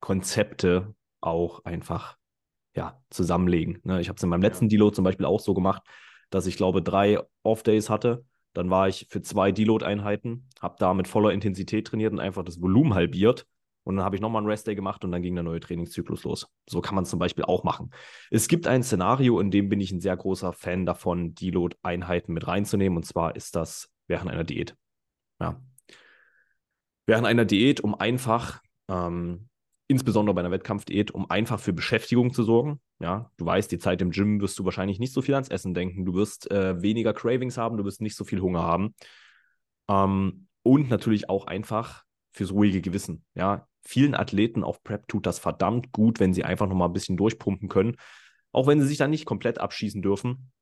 Konzepte 0.00 0.94
auch 1.20 1.64
einfach 1.64 2.17
ja, 2.78 2.96
zusammenlegen. 3.10 3.80
Ne? 3.82 4.00
Ich 4.00 4.08
habe 4.08 4.16
es 4.16 4.22
in 4.22 4.28
meinem 4.28 4.42
letzten. 4.42 4.68
Deload 4.68 4.94
zum 4.94 5.04
Beispiel 5.04 5.26
auch 5.26 5.40
so 5.40 5.52
gemacht, 5.52 5.82
dass 6.30 6.46
ich 6.46 6.56
glaube 6.56 6.80
drei 6.80 7.18
Off-Days 7.42 7.90
hatte. 7.90 8.24
Dann 8.52 8.70
war 8.70 8.86
ich 8.86 9.08
für 9.10 9.20
zwei 9.20 9.50
Deload-Einheiten, 9.50 10.48
habe 10.60 10.76
da 10.78 10.94
mit 10.94 11.08
voller 11.08 11.32
Intensität 11.32 11.88
trainiert 11.88 12.12
und 12.12 12.20
einfach 12.20 12.44
das 12.44 12.62
Volumen 12.62 12.94
halbiert. 12.94 13.46
Und 13.82 13.96
dann 13.96 14.04
habe 14.04 14.14
ich 14.14 14.22
nochmal 14.22 14.40
einen 14.40 14.50
Rest-Day 14.50 14.76
gemacht 14.76 15.04
und 15.04 15.10
dann 15.10 15.22
ging 15.22 15.34
der 15.34 15.42
neue 15.42 15.58
Trainingszyklus 15.58 16.22
los. 16.22 16.46
So 16.68 16.80
kann 16.80 16.94
man 16.94 17.02
es 17.02 17.10
zum 17.10 17.18
Beispiel 17.18 17.44
auch 17.44 17.64
machen. 17.64 17.90
Es 18.30 18.46
gibt 18.46 18.68
ein 18.68 18.84
Szenario, 18.84 19.40
in 19.40 19.50
dem 19.50 19.68
bin 19.68 19.80
ich 19.80 19.90
ein 19.90 20.00
sehr 20.00 20.16
großer 20.16 20.52
Fan 20.52 20.86
davon, 20.86 21.34
Deload-Einheiten 21.34 22.32
mit 22.32 22.46
reinzunehmen. 22.46 22.96
Und 22.96 23.04
zwar 23.04 23.34
ist 23.34 23.56
das 23.56 23.90
während 24.06 24.30
einer 24.30 24.44
Diät. 24.44 24.76
Ja. 25.40 25.60
Während 27.06 27.26
einer 27.26 27.44
Diät, 27.44 27.80
um 27.80 27.96
einfach 27.96 28.62
ähm, 28.88 29.47
insbesondere 29.88 30.34
bei 30.34 30.40
einer 30.40 30.50
Wettkampfdiät, 30.50 31.10
um 31.10 31.28
einfach 31.30 31.58
für 31.58 31.72
Beschäftigung 31.72 32.32
zu 32.32 32.44
sorgen. 32.44 32.80
Ja, 33.00 33.30
du 33.38 33.46
weißt, 33.46 33.72
die 33.72 33.78
Zeit 33.78 34.02
im 34.02 34.10
Gym 34.10 34.40
wirst 34.40 34.58
du 34.58 34.64
wahrscheinlich 34.64 34.98
nicht 34.98 35.12
so 35.12 35.22
viel 35.22 35.34
ans 35.34 35.48
Essen 35.48 35.74
denken. 35.74 36.04
Du 36.04 36.14
wirst 36.14 36.50
äh, 36.50 36.80
weniger 36.82 37.14
Cravings 37.14 37.56
haben, 37.56 37.78
du 37.78 37.84
wirst 37.84 38.02
nicht 38.02 38.14
so 38.14 38.24
viel 38.24 38.40
Hunger 38.40 38.62
haben. 38.62 38.94
Ähm, 39.88 40.46
und 40.62 40.90
natürlich 40.90 41.30
auch 41.30 41.46
einfach 41.46 42.04
fürs 42.32 42.52
ruhige 42.52 42.82
Gewissen. 42.82 43.24
Ja, 43.34 43.66
vielen 43.80 44.14
Athleten 44.14 44.62
auf 44.62 44.82
Prep 44.84 45.08
tut 45.08 45.24
das 45.24 45.38
verdammt 45.38 45.90
gut, 45.92 46.20
wenn 46.20 46.34
sie 46.34 46.44
einfach 46.44 46.68
nochmal 46.68 46.88
ein 46.88 46.92
bisschen 46.94 47.16
durchpumpen 47.16 47.68
können. 47.68 47.96
Auch 48.52 48.66
wenn 48.66 48.80
sie 48.80 48.86
sich 48.86 48.98
dann 48.98 49.10
nicht 49.10 49.24
komplett 49.24 49.58
abschießen 49.58 50.02
dürfen. 50.02 50.52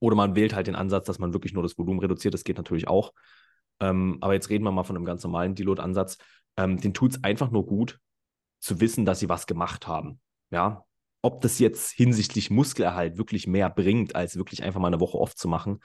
Oder 0.00 0.16
man 0.16 0.36
wählt 0.36 0.54
halt 0.54 0.66
den 0.66 0.76
Ansatz, 0.76 1.06
dass 1.06 1.18
man 1.18 1.32
wirklich 1.32 1.54
nur 1.54 1.62
das 1.62 1.78
Volumen 1.78 2.00
reduziert. 2.00 2.34
Das 2.34 2.44
geht 2.44 2.58
natürlich 2.58 2.88
auch. 2.88 3.12
Ähm, 3.80 4.18
aber 4.20 4.34
jetzt 4.34 4.50
reden 4.50 4.64
wir 4.64 4.72
mal 4.72 4.84
von 4.84 4.96
einem 4.96 5.06
ganz 5.06 5.22
normalen 5.24 5.54
Deload-Ansatz. 5.54 6.18
Ähm, 6.58 6.78
den 6.78 6.92
tut 6.92 7.12
es 7.12 7.24
einfach 7.24 7.50
nur 7.50 7.66
gut, 7.66 7.98
zu 8.60 8.80
wissen, 8.80 9.04
dass 9.04 9.18
sie 9.18 9.28
was 9.28 9.46
gemacht 9.46 9.86
haben. 9.86 10.20
Ja, 10.50 10.84
ob 11.22 11.40
das 11.40 11.58
jetzt 11.58 11.90
hinsichtlich 11.90 12.50
Muskelerhalt 12.50 13.18
wirklich 13.18 13.46
mehr 13.46 13.68
bringt, 13.70 14.14
als 14.14 14.36
wirklich 14.36 14.62
einfach 14.62 14.80
mal 14.80 14.88
eine 14.88 15.00
Woche 15.00 15.18
oft 15.18 15.38
zu 15.38 15.48
machen, 15.48 15.80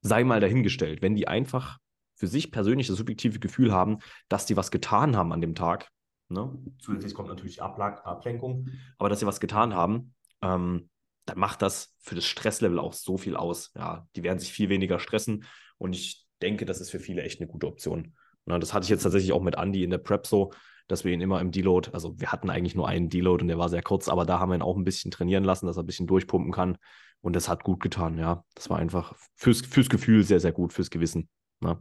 sei 0.00 0.24
mal 0.24 0.40
dahingestellt. 0.40 1.02
Wenn 1.02 1.14
die 1.14 1.28
einfach 1.28 1.78
für 2.14 2.26
sich 2.26 2.52
persönlich 2.52 2.86
das 2.86 2.96
subjektive 2.96 3.40
Gefühl 3.40 3.72
haben, 3.72 3.98
dass 4.28 4.46
die 4.46 4.56
was 4.56 4.70
getan 4.70 5.16
haben 5.16 5.32
an 5.32 5.40
dem 5.40 5.54
Tag, 5.54 5.88
ne? 6.28 6.56
zusätzlich 6.78 7.14
kommt 7.14 7.28
natürlich 7.28 7.62
Ablag 7.62 8.04
Ablenkung, 8.04 8.68
aber 8.98 9.08
dass 9.08 9.20
sie 9.20 9.26
was 9.26 9.40
getan 9.40 9.74
haben, 9.74 10.14
ähm, 10.40 10.88
dann 11.24 11.38
macht 11.38 11.62
das 11.62 11.94
für 12.00 12.14
das 12.14 12.26
Stresslevel 12.26 12.78
auch 12.78 12.92
so 12.92 13.16
viel 13.16 13.36
aus. 13.36 13.72
Ja, 13.74 14.06
die 14.16 14.22
werden 14.22 14.38
sich 14.38 14.52
viel 14.52 14.68
weniger 14.68 14.98
stressen 14.98 15.44
und 15.78 15.94
ich 15.94 16.26
denke, 16.40 16.64
das 16.64 16.80
ist 16.80 16.90
für 16.90 17.00
viele 17.00 17.22
echt 17.22 17.40
eine 17.40 17.48
gute 17.48 17.66
Option. 17.66 18.16
Na, 18.44 18.58
das 18.58 18.74
hatte 18.74 18.84
ich 18.84 18.90
jetzt 18.90 19.02
tatsächlich 19.02 19.32
auch 19.32 19.42
mit 19.42 19.56
Andy 19.56 19.84
in 19.84 19.90
der 19.90 19.98
Prep 19.98 20.26
so, 20.26 20.52
dass 20.92 21.04
wir 21.04 21.12
ihn 21.12 21.22
immer 21.22 21.40
im 21.40 21.50
Deload, 21.50 21.90
also 21.92 22.20
wir 22.20 22.32
hatten 22.32 22.50
eigentlich 22.50 22.74
nur 22.74 22.86
einen 22.86 23.08
Deload 23.08 23.42
und 23.42 23.48
der 23.48 23.56
war 23.58 23.70
sehr 23.70 23.82
kurz, 23.82 24.08
aber 24.08 24.26
da 24.26 24.38
haben 24.38 24.50
wir 24.50 24.56
ihn 24.56 24.62
auch 24.62 24.76
ein 24.76 24.84
bisschen 24.84 25.10
trainieren 25.10 25.42
lassen, 25.42 25.64
dass 25.64 25.78
er 25.78 25.82
ein 25.82 25.86
bisschen 25.86 26.06
durchpumpen 26.06 26.52
kann. 26.52 26.76
Und 27.22 27.34
das 27.34 27.48
hat 27.48 27.64
gut 27.64 27.80
getan, 27.80 28.18
ja. 28.18 28.44
Das 28.54 28.68
war 28.68 28.78
einfach 28.78 29.14
fürs, 29.34 29.62
fürs 29.62 29.88
Gefühl 29.88 30.22
sehr, 30.22 30.38
sehr 30.38 30.52
gut, 30.52 30.74
fürs 30.74 30.90
Gewissen. 30.90 31.30
Ja. 31.62 31.80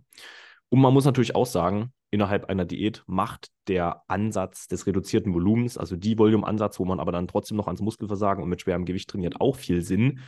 Und 0.69 0.79
man 0.79 0.93
muss 0.93 1.03
natürlich 1.03 1.35
auch 1.35 1.45
sagen, 1.45 1.91
innerhalb 2.09 2.45
einer 2.45 2.63
Diät 2.63 3.03
macht 3.05 3.49
der 3.67 4.03
Ansatz 4.07 4.67
des 4.67 4.87
reduzierten 4.87 5.33
Volumens, 5.33 5.77
also 5.77 5.97
die 5.97 6.17
Volume-Ansatz, 6.17 6.79
wo 6.79 6.85
man 6.85 7.01
aber 7.01 7.11
dann 7.11 7.27
trotzdem 7.27 7.57
noch 7.57 7.67
ans 7.67 7.81
Muskelversagen 7.81 8.41
und 8.41 8.49
mit 8.49 8.61
schwerem 8.61 8.85
Gewicht 8.85 9.09
trainiert, 9.09 9.41
auch 9.41 9.57
viel 9.57 9.81
Sinn, 9.81 10.19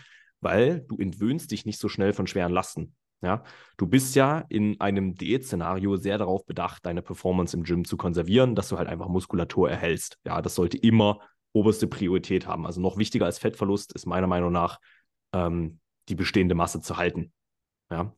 weil 0.41 0.81
du 0.89 0.97
entwöhnst 0.97 1.51
dich 1.51 1.65
nicht 1.65 1.79
so 1.79 1.87
schnell 1.87 2.11
von 2.11 2.27
schweren 2.27 2.51
Lasten. 2.51 2.95
Ja, 3.23 3.43
du 3.77 3.87
bist 3.87 4.15
ja 4.15 4.39
in 4.49 4.79
einem 4.81 5.15
Diät-Szenario 5.15 5.95
sehr 5.95 6.17
darauf 6.17 6.45
bedacht, 6.45 6.85
deine 6.85 7.01
Performance 7.01 7.55
im 7.55 7.63
Gym 7.63 7.85
zu 7.85 7.95
konservieren, 7.95 8.53
dass 8.53 8.67
du 8.67 8.77
halt 8.77 8.89
einfach 8.89 9.07
Muskulatur 9.07 9.69
erhältst. 9.71 10.19
Ja, 10.25 10.41
das 10.41 10.55
sollte 10.55 10.77
immer 10.77 11.21
oberste 11.53 11.87
Priorität 11.87 12.47
haben. 12.47 12.65
Also 12.65 12.81
noch 12.81 12.97
wichtiger 12.97 13.25
als 13.25 13.39
Fettverlust 13.39 13.93
ist 13.93 14.05
meiner 14.05 14.27
Meinung 14.27 14.51
nach 14.51 14.79
ähm, 15.33 15.79
die 16.09 16.15
bestehende 16.15 16.53
Masse 16.53 16.81
zu 16.81 16.97
halten. 16.97 17.31
Ja. 17.89 18.13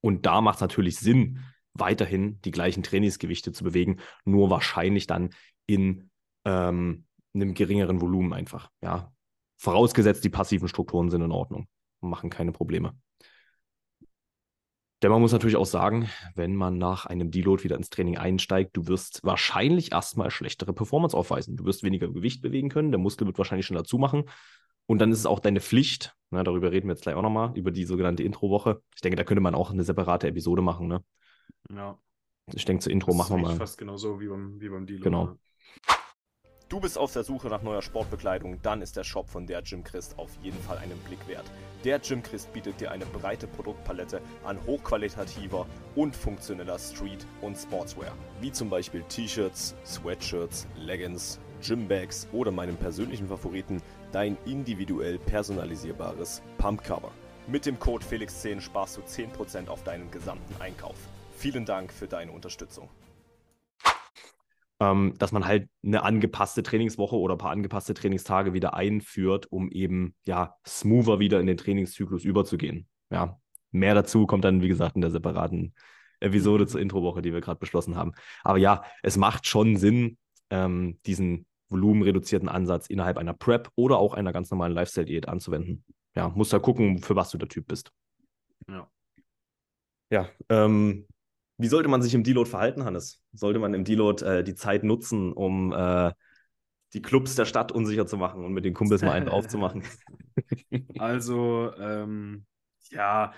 Und 0.00 0.24
da 0.24 0.40
macht 0.40 0.56
es 0.56 0.60
natürlich 0.60 0.98
Sinn, 0.98 1.40
weiterhin 1.72 2.40
die 2.42 2.52
gleichen 2.52 2.84
Trainingsgewichte 2.84 3.50
zu 3.50 3.64
bewegen, 3.64 3.98
nur 4.24 4.50
wahrscheinlich 4.50 5.08
dann 5.08 5.30
in 5.66 6.10
ähm, 6.44 7.06
einem 7.34 7.54
geringeren 7.54 8.00
Volumen 8.00 8.32
einfach. 8.32 8.70
Ja. 8.82 9.12
Vorausgesetzt, 9.56 10.22
die 10.22 10.30
passiven 10.30 10.68
Strukturen 10.68 11.10
sind 11.10 11.22
in 11.22 11.32
Ordnung 11.32 11.66
und 11.98 12.10
machen 12.10 12.30
keine 12.30 12.52
Probleme. 12.52 12.96
Denn 15.04 15.10
man 15.10 15.20
muss 15.20 15.32
natürlich 15.32 15.56
auch 15.56 15.66
sagen, 15.66 16.08
wenn 16.34 16.56
man 16.56 16.78
nach 16.78 17.04
einem 17.04 17.30
Deload 17.30 17.62
wieder 17.62 17.76
ins 17.76 17.90
Training 17.90 18.16
einsteigt, 18.16 18.74
du 18.74 18.86
wirst 18.86 19.22
wahrscheinlich 19.22 19.92
erstmal 19.92 20.30
schlechtere 20.30 20.72
Performance 20.72 21.14
aufweisen. 21.14 21.58
Du 21.58 21.66
wirst 21.66 21.82
weniger 21.82 22.08
Gewicht 22.08 22.40
bewegen 22.40 22.70
können, 22.70 22.90
der 22.90 22.98
Muskel 22.98 23.26
wird 23.26 23.36
wahrscheinlich 23.36 23.66
schon 23.66 23.76
dazu 23.76 23.98
machen. 23.98 24.24
Und 24.86 25.00
dann 25.00 25.12
ist 25.12 25.18
es 25.18 25.26
auch 25.26 25.40
deine 25.40 25.60
Pflicht, 25.60 26.16
ne, 26.30 26.42
darüber 26.42 26.72
reden 26.72 26.88
wir 26.88 26.94
jetzt 26.94 27.02
gleich 27.02 27.16
auch 27.16 27.22
nochmal, 27.22 27.52
über 27.54 27.70
die 27.70 27.84
sogenannte 27.84 28.22
Intro-Woche. 28.22 28.80
Ich 28.94 29.02
denke, 29.02 29.16
da 29.16 29.24
könnte 29.24 29.42
man 29.42 29.54
auch 29.54 29.70
eine 29.70 29.84
separate 29.84 30.26
Episode 30.26 30.62
machen. 30.62 30.88
Ne? 30.88 31.04
Ja. 31.70 31.98
Ich 32.54 32.64
denke, 32.64 32.82
zur 32.82 32.90
Intro 32.90 33.10
das 33.10 33.18
machen 33.18 33.36
wir 33.36 33.48
mal. 33.48 33.56
fast 33.56 33.76
genauso 33.76 34.20
wie 34.20 34.28
beim, 34.28 34.58
wie 34.58 34.70
beim 34.70 34.86
Deload. 34.86 35.04
Genau. 35.04 35.24
Ne? 35.26 35.38
Du 36.70 36.80
bist 36.80 36.96
auf 36.96 37.12
der 37.12 37.24
Suche 37.24 37.48
nach 37.48 37.62
neuer 37.62 37.82
Sportbekleidung, 37.82 38.58
dann 38.62 38.80
ist 38.80 38.96
der 38.96 39.04
Shop 39.04 39.28
von 39.28 39.46
der 39.46 39.60
Jim 39.60 39.84
Christ 39.84 40.18
auf 40.18 40.30
jeden 40.42 40.58
Fall 40.62 40.78
einen 40.78 40.98
Blick 41.00 41.28
wert. 41.28 41.44
Der 41.84 41.98
Jim 41.98 42.22
Christ 42.22 42.50
bietet 42.54 42.80
dir 42.80 42.90
eine 42.90 43.04
breite 43.04 43.46
Produktpalette 43.46 44.22
an 44.44 44.58
hochqualitativer 44.66 45.66
und 45.94 46.16
funktioneller 46.16 46.78
Street- 46.78 47.26
und 47.42 47.56
Sportswear, 47.56 48.14
wie 48.40 48.50
zum 48.50 48.70
Beispiel 48.70 49.02
T-Shirts, 49.10 49.74
Sweatshirts, 49.84 50.66
Leggings, 50.76 51.38
Gymbags 51.60 52.26
oder 52.32 52.50
meinem 52.50 52.76
persönlichen 52.76 53.28
Favoriten, 53.28 53.82
dein 54.10 54.38
individuell 54.46 55.18
personalisierbares 55.18 56.40
Pumpcover. 56.56 57.10
Mit 57.46 57.66
dem 57.66 57.78
Code 57.78 58.06
Felix10 58.06 58.62
sparst 58.62 58.96
du 58.96 59.02
10% 59.02 59.68
auf 59.68 59.84
deinen 59.84 60.10
gesamten 60.10 60.60
Einkauf. 60.62 60.96
Vielen 61.36 61.66
Dank 61.66 61.92
für 61.92 62.08
deine 62.08 62.32
Unterstützung 62.32 62.88
ähm, 64.80 65.14
dass 65.18 65.32
man 65.32 65.46
halt 65.46 65.68
eine 65.84 66.02
angepasste 66.02 66.62
Trainingswoche 66.62 67.16
oder 67.16 67.34
ein 67.34 67.38
paar 67.38 67.50
angepasste 67.50 67.94
Trainingstage 67.94 68.52
wieder 68.52 68.74
einführt, 68.74 69.50
um 69.50 69.70
eben 69.70 70.14
ja 70.26 70.56
smoother 70.66 71.18
wieder 71.18 71.40
in 71.40 71.46
den 71.46 71.56
Trainingszyklus 71.56 72.24
überzugehen. 72.24 72.88
Ja, 73.10 73.38
mehr 73.70 73.94
dazu 73.94 74.26
kommt 74.26 74.44
dann, 74.44 74.62
wie 74.62 74.68
gesagt, 74.68 74.96
in 74.96 75.02
der 75.02 75.10
separaten 75.10 75.74
Episode 76.20 76.66
zur 76.66 76.80
Introwoche, 76.80 77.22
die 77.22 77.32
wir 77.32 77.40
gerade 77.40 77.58
beschlossen 77.58 77.96
haben. 77.96 78.12
Aber 78.42 78.58
ja, 78.58 78.82
es 79.02 79.16
macht 79.16 79.46
schon 79.46 79.76
Sinn, 79.76 80.18
ähm, 80.50 80.98
diesen 81.06 81.46
volumenreduzierten 81.68 82.48
Ansatz 82.48 82.86
innerhalb 82.86 83.18
einer 83.18 83.34
Prep 83.34 83.70
oder 83.74 83.98
auch 83.98 84.14
einer 84.14 84.32
ganz 84.32 84.50
normalen 84.50 84.72
Lifestyle-Diät 84.72 85.28
anzuwenden. 85.28 85.84
Ja, 86.14 86.28
musst 86.28 86.52
da 86.52 86.58
gucken, 86.58 86.98
für 86.98 87.16
was 87.16 87.30
du 87.30 87.38
der 87.38 87.48
Typ 87.48 87.66
bist. 87.66 87.90
Ja. 88.68 88.88
Ja, 90.10 90.28
ähm, 90.48 91.06
wie 91.64 91.68
sollte 91.68 91.88
man 91.88 92.02
sich 92.02 92.12
im 92.12 92.24
Deload 92.24 92.50
verhalten, 92.50 92.84
Hannes? 92.84 93.24
Sollte 93.32 93.58
man 93.58 93.72
im 93.72 93.84
Deload 93.84 94.22
äh, 94.22 94.44
die 94.44 94.54
Zeit 94.54 94.84
nutzen, 94.84 95.32
um 95.32 95.72
äh, 95.72 96.12
die 96.92 97.00
Clubs 97.00 97.36
der 97.36 97.46
Stadt 97.46 97.72
unsicher 97.72 98.06
zu 98.06 98.18
machen 98.18 98.44
und 98.44 98.52
mit 98.52 98.66
den 98.66 98.74
Kumpels 98.74 99.00
mal 99.00 99.12
einen 99.12 99.30
aufzumachen? 99.30 99.82
Also, 100.98 101.72
ähm, 101.78 102.44
ja, 102.90 103.32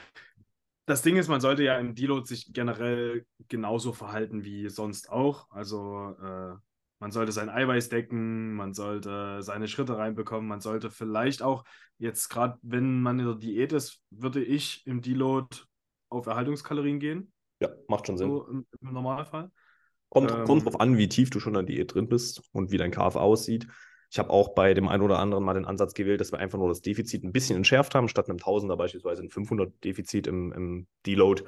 das 0.87 1.03
Ding 1.03 1.17
ist, 1.17 1.29
man 1.29 1.41
sollte 1.41 1.63
ja 1.63 1.79
im 1.79 1.95
Deload 1.95 2.27
sich 2.27 2.53
generell 2.53 3.27
genauso 3.47 3.93
verhalten 3.93 4.45
wie 4.45 4.71
sonst 4.71 5.09
auch. 5.09 5.49
Also, 5.51 6.17
äh, 6.21 6.55
man 6.99 7.13
sollte 7.13 7.31
sein 7.31 7.49
Eiweiß 7.49 7.91
decken, 7.91 8.55
man 8.55 8.75
sollte 8.75 9.41
seine 9.43 9.69
Schritte 9.69 9.99
reinbekommen, 9.99 10.49
man 10.49 10.61
sollte 10.61 10.91
vielleicht 10.91 11.43
auch, 11.43 11.63
jetzt 11.99 12.29
gerade 12.29 12.59
wenn 12.63 13.03
man 13.03 13.21
in 13.21 13.27
der 13.27 13.35
Diät 13.37 13.73
ist, 13.73 14.03
würde 14.11 14.43
ich 14.43 14.85
im 14.85 15.01
Deload 15.01 15.59
auf 16.09 16.27
Erhaltungskalorien 16.27 16.99
gehen. 16.99 17.33
Ja, 17.61 17.71
macht 17.89 18.07
schon 18.07 18.19
Sinn. 18.19 18.29
So 18.29 18.47
im, 18.47 18.67
im 18.81 18.93
Normalfall. 18.93 19.51
Kommt, 20.09 20.31
ähm, 20.31 20.45
kommt 20.45 20.65
drauf 20.65 20.81
an, 20.81 20.99
wie 20.99 21.09
tief 21.09 21.31
du 21.31 21.41
schon 21.41 21.55
in 21.55 21.67
der 21.67 21.75
Diät 21.75 21.95
drin 21.95 22.09
bist 22.09 22.43
und 22.53 22.71
wie 22.71 22.79
dein 22.79 22.91
KF 22.91 23.17
aussieht. 23.17 23.67
Ich 24.11 24.19
habe 24.19 24.31
auch 24.31 24.55
bei 24.55 24.73
dem 24.73 24.89
einen 24.89 25.03
oder 25.03 25.19
anderen 25.19 25.45
mal 25.45 25.55
den 25.55 25.65
Ansatz 25.65 25.95
gewählt, 25.95 26.21
dass 26.21 26.33
wir 26.33 26.39
einfach 26.39 26.59
nur 26.59 26.69
das 26.69 26.81
Defizit 26.81 27.25
ein 27.25 27.33
bisschen 27.33 27.57
entschärft 27.57 27.95
haben, 27.95 28.09
statt 28.09 28.29
einem 28.29 28.39
Tausender 28.39 28.77
beispielsweise 28.77 29.23
ein 29.23 29.31
500 29.31 29.85
Defizit 29.85 30.27
im, 30.27 30.53
im 30.53 30.87
Deload. 31.07 31.43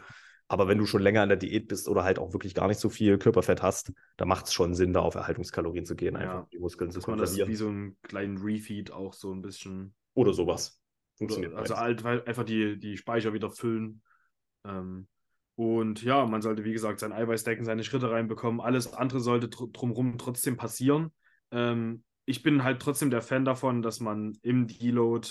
Aber 0.48 0.66
wenn 0.66 0.78
du 0.78 0.86
schon 0.86 1.02
länger 1.02 1.22
in 1.22 1.28
der 1.28 1.38
Diät 1.38 1.68
bist 1.68 1.88
oder 1.88 2.04
halt 2.04 2.18
auch 2.18 2.32
wirklich 2.32 2.54
gar 2.54 2.68
nicht 2.68 2.80
so 2.80 2.88
viel 2.88 3.18
Körperfett 3.18 3.62
hast, 3.62 3.92
dann 4.16 4.28
macht 4.28 4.46
es 4.46 4.54
schon 4.54 4.74
Sinn, 4.74 4.94
da 4.94 5.00
auf 5.00 5.14
Erhaltungskalorien 5.14 5.84
zu 5.84 5.94
gehen, 5.94 6.16
einfach 6.16 6.40
ja. 6.40 6.48
die 6.52 6.58
Muskeln 6.58 6.90
zu 6.90 7.00
konservieren. 7.00 7.40
Das 7.40 7.48
wie 7.48 7.56
so 7.56 7.68
einen 7.68 7.96
kleinen 8.02 8.38
Refeed 8.38 8.90
auch 8.90 9.12
so 9.12 9.32
ein 9.32 9.42
bisschen. 9.42 9.94
Oder 10.14 10.32
sowas. 10.32 10.82
Funktioniert 11.16 11.52
oder, 11.52 11.60
also 11.62 11.76
halt, 11.76 12.04
einfach 12.04 12.44
die, 12.44 12.78
die 12.78 12.96
Speicher 12.96 13.34
wieder 13.34 13.50
füllen. 13.50 14.02
Ähm, 14.64 15.06
und 15.58 16.04
ja, 16.04 16.24
man 16.24 16.40
sollte, 16.40 16.62
wie 16.62 16.72
gesagt, 16.72 17.00
sein 17.00 17.12
Eiweiß 17.12 17.42
decken, 17.42 17.64
seine 17.64 17.82
Schritte 17.82 18.12
reinbekommen. 18.12 18.60
Alles 18.60 18.92
andere 18.92 19.18
sollte 19.18 19.50
tr 19.50 19.66
drumherum 19.66 20.16
trotzdem 20.16 20.56
passieren. 20.56 21.12
Ähm, 21.50 22.04
ich 22.26 22.44
bin 22.44 22.62
halt 22.62 22.80
trotzdem 22.80 23.10
der 23.10 23.22
Fan 23.22 23.44
davon, 23.44 23.82
dass 23.82 23.98
man 23.98 24.38
im 24.42 24.68
Deload 24.68 25.28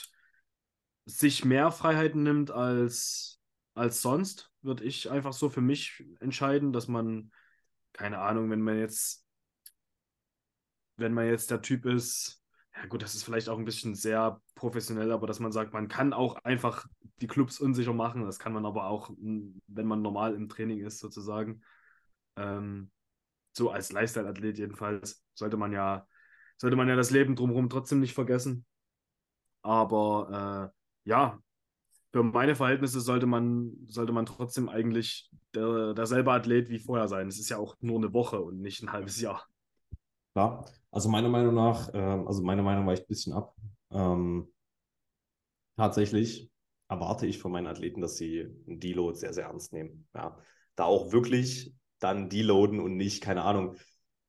sich 1.05 1.45
mehr 1.45 1.71
Freiheiten 1.71 2.23
nimmt 2.23 2.51
als, 2.51 3.39
als 3.73 4.01
sonst, 4.01 4.51
würde 4.61 4.83
ich 4.83 5.09
einfach 5.09 5.31
so 5.31 5.47
für 5.49 5.61
mich 5.61 6.03
entscheiden, 6.19 6.73
dass 6.73 6.89
man, 6.89 7.31
keine 7.93 8.19
Ahnung, 8.19 8.49
wenn 8.49 8.61
man 8.61 8.77
jetzt, 8.77 9.25
wenn 10.97 11.13
man 11.13 11.27
jetzt 11.27 11.51
der 11.51 11.61
Typ 11.61 11.85
ist, 11.85 12.43
ja 12.79 12.85
gut, 12.87 13.01
das 13.01 13.15
ist 13.15 13.23
vielleicht 13.23 13.49
auch 13.49 13.57
ein 13.57 13.65
bisschen 13.65 13.95
sehr 13.95 14.41
professionell, 14.55 15.11
aber 15.11 15.27
dass 15.27 15.39
man 15.39 15.51
sagt, 15.51 15.73
man 15.73 15.87
kann 15.87 16.13
auch 16.13 16.35
einfach 16.43 16.85
die 17.21 17.27
Clubs 17.27 17.59
unsicher 17.59 17.93
machen. 17.93 18.23
Das 18.25 18.39
kann 18.39 18.53
man 18.53 18.65
aber 18.65 18.85
auch, 18.87 19.09
wenn 19.17 19.87
man 19.87 20.01
normal 20.01 20.35
im 20.35 20.47
Training 20.47 20.85
ist, 20.85 20.99
sozusagen. 20.99 21.61
Ähm, 22.35 22.91
so 23.51 23.71
als 23.71 23.91
Lifestyle-Athlet 23.91 24.59
jedenfalls 24.59 25.23
sollte 25.33 25.57
man 25.57 25.73
ja, 25.73 26.07
sollte 26.57 26.75
man 26.75 26.87
ja 26.87 26.95
das 26.95 27.09
Leben 27.09 27.35
drumherum 27.35 27.69
trotzdem 27.69 27.99
nicht 27.99 28.13
vergessen. 28.13 28.65
Aber 29.63 30.71
äh, 30.71 31.09
ja, 31.09 31.39
für 32.13 32.23
meine 32.23 32.55
Verhältnisse 32.55 33.01
sollte 33.01 33.25
man, 33.25 33.73
sollte 33.87 34.13
man 34.13 34.25
trotzdem 34.25 34.69
eigentlich 34.69 35.31
der, 35.55 35.93
derselbe 35.93 36.31
Athlet 36.31 36.69
wie 36.69 36.79
vorher 36.79 37.07
sein. 37.07 37.27
Es 37.27 37.39
ist 37.39 37.49
ja 37.49 37.57
auch 37.57 37.75
nur 37.79 37.97
eine 37.97 38.13
Woche 38.13 38.39
und 38.39 38.61
nicht 38.61 38.83
ein 38.83 38.91
halbes 38.91 39.19
Jahr. 39.19 39.45
Klar, 40.37 40.65
also 40.91 41.09
meiner 41.09 41.29
Meinung 41.29 41.55
nach, 41.55 41.91
äh, 41.95 41.97
also 41.97 42.43
meine 42.43 42.61
Meinung 42.61 42.85
weicht 42.85 43.05
ein 43.05 43.07
bisschen 43.07 43.33
ab. 43.33 43.55
Ähm, 43.89 44.47
tatsächlich 45.75 46.51
erwarte 46.89 47.25
ich 47.25 47.39
von 47.39 47.51
meinen 47.51 47.65
Athleten, 47.65 48.01
dass 48.01 48.17
sie 48.17 48.41
einen 48.67 48.79
Deload 48.79 49.17
sehr, 49.17 49.33
sehr 49.33 49.45
ernst 49.45 49.73
nehmen. 49.73 50.07
Ja, 50.13 50.37
da 50.75 50.83
auch 50.83 51.11
wirklich 51.11 51.73
dann 51.97 52.29
deloaden 52.29 52.79
und 52.79 52.97
nicht, 52.97 53.23
keine 53.23 53.41
Ahnung, 53.45 53.77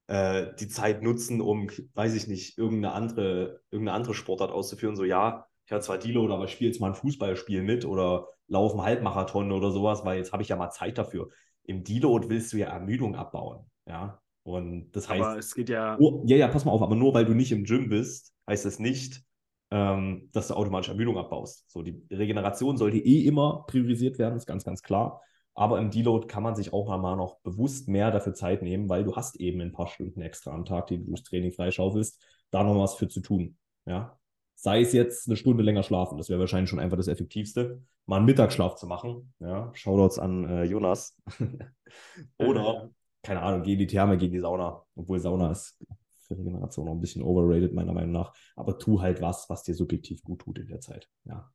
äh, 0.06 0.46
die 0.58 0.68
Zeit 0.68 1.02
nutzen, 1.02 1.42
um, 1.42 1.68
weiß 1.92 2.14
ich 2.14 2.26
nicht, 2.26 2.56
irgendeine 2.56 2.94
andere, 2.94 3.60
irgendeine 3.70 3.96
andere 3.96 4.14
Sportart 4.14 4.50
auszuführen. 4.50 4.96
So, 4.96 5.04
ja, 5.04 5.46
ich 5.66 5.72
habe 5.72 5.82
zwar 5.82 5.98
Deload, 5.98 6.32
aber 6.32 6.44
ich 6.46 6.52
spiele 6.52 6.70
jetzt 6.70 6.80
mal 6.80 6.88
ein 6.88 6.94
Fußballspiel 6.94 7.60
mit 7.62 7.84
oder 7.84 8.28
laufe 8.46 8.76
einen 8.76 8.84
Halbmarathon 8.84 9.52
oder 9.52 9.72
sowas, 9.72 10.06
weil 10.06 10.16
jetzt 10.16 10.32
habe 10.32 10.42
ich 10.42 10.48
ja 10.48 10.56
mal 10.56 10.70
Zeit 10.70 10.96
dafür. 10.96 11.28
Im 11.64 11.84
Deload 11.84 12.30
willst 12.30 12.54
du 12.54 12.56
ja 12.56 12.68
Ermüdung 12.68 13.14
abbauen. 13.14 13.70
Ja. 13.86 14.22
Und 14.48 14.92
das 14.92 15.10
heißt. 15.10 15.22
Aber 15.22 15.38
es 15.38 15.54
geht 15.54 15.68
ja. 15.68 15.98
Oh, 16.00 16.22
ja, 16.26 16.38
ja, 16.38 16.48
pass 16.48 16.64
mal 16.64 16.72
auf, 16.72 16.80
aber 16.80 16.96
nur 16.96 17.12
weil 17.12 17.26
du 17.26 17.34
nicht 17.34 17.52
im 17.52 17.64
Gym 17.64 17.90
bist, 17.90 18.32
heißt 18.48 18.64
das 18.64 18.78
nicht, 18.78 19.22
ähm, 19.70 20.30
dass 20.32 20.48
du 20.48 20.54
automatisch 20.54 20.88
Ermüdung 20.88 21.18
abbaust. 21.18 21.70
So, 21.70 21.82
die 21.82 22.02
Regeneration 22.10 22.78
sollte 22.78 22.96
eh 22.96 23.26
immer 23.26 23.64
priorisiert 23.66 24.18
werden, 24.18 24.36
ist 24.36 24.46
ganz, 24.46 24.64
ganz 24.64 24.82
klar. 24.82 25.20
Aber 25.54 25.78
im 25.78 25.90
Deload 25.90 26.28
kann 26.28 26.42
man 26.42 26.54
sich 26.54 26.72
auch 26.72 26.88
mal 26.88 27.16
noch 27.16 27.40
bewusst 27.40 27.88
mehr 27.88 28.10
dafür 28.10 28.32
Zeit 28.32 28.62
nehmen, 28.62 28.88
weil 28.88 29.04
du 29.04 29.16
hast 29.16 29.36
eben 29.36 29.60
ein 29.60 29.72
paar 29.72 29.88
Stunden 29.88 30.22
extra 30.22 30.52
am 30.52 30.64
Tag, 30.64 30.86
die 30.86 30.96
du 30.96 31.04
durchs 31.04 31.24
Training 31.24 31.52
freischaufelst, 31.52 32.22
da 32.50 32.62
noch 32.62 32.80
was 32.80 32.94
für 32.94 33.08
zu 33.08 33.20
tun. 33.20 33.58
Ja. 33.84 34.18
Sei 34.54 34.80
es 34.80 34.94
jetzt 34.94 35.28
eine 35.28 35.36
Stunde 35.36 35.62
länger 35.62 35.82
schlafen, 35.82 36.16
das 36.16 36.30
wäre 36.30 36.40
wahrscheinlich 36.40 36.70
schon 36.70 36.80
einfach 36.80 36.96
das 36.96 37.08
Effektivste. 37.08 37.82
Mal 38.06 38.16
einen 38.16 38.24
Mittagsschlaf 38.24 38.76
zu 38.76 38.86
machen. 38.86 39.34
Ja, 39.40 39.70
Shoutouts 39.74 40.18
an 40.18 40.48
äh, 40.48 40.64
Jonas. 40.64 41.20
Oder, 42.38 42.90
keine 43.28 43.42
Ahnung, 43.42 43.62
geh 43.62 43.74
in 43.74 43.78
die 43.78 43.86
Therme, 43.86 44.16
geh 44.16 44.24
in 44.24 44.32
die 44.32 44.40
Sauna. 44.40 44.82
Obwohl 44.94 45.20
Sauna 45.20 45.50
ist 45.50 45.78
für 46.26 46.34
die 46.34 46.44
Generation 46.44 46.86
noch 46.86 46.92
ein 46.92 47.00
bisschen 47.00 47.22
overrated, 47.22 47.74
meiner 47.74 47.92
Meinung 47.92 48.12
nach. 48.12 48.32
Aber 48.56 48.78
tu 48.78 49.02
halt 49.02 49.20
was, 49.20 49.50
was 49.50 49.64
dir 49.64 49.74
subjektiv 49.74 50.22
gut 50.22 50.40
tut 50.40 50.58
in 50.58 50.66
der 50.66 50.80
Zeit. 50.80 51.10
Ja. 51.24 51.52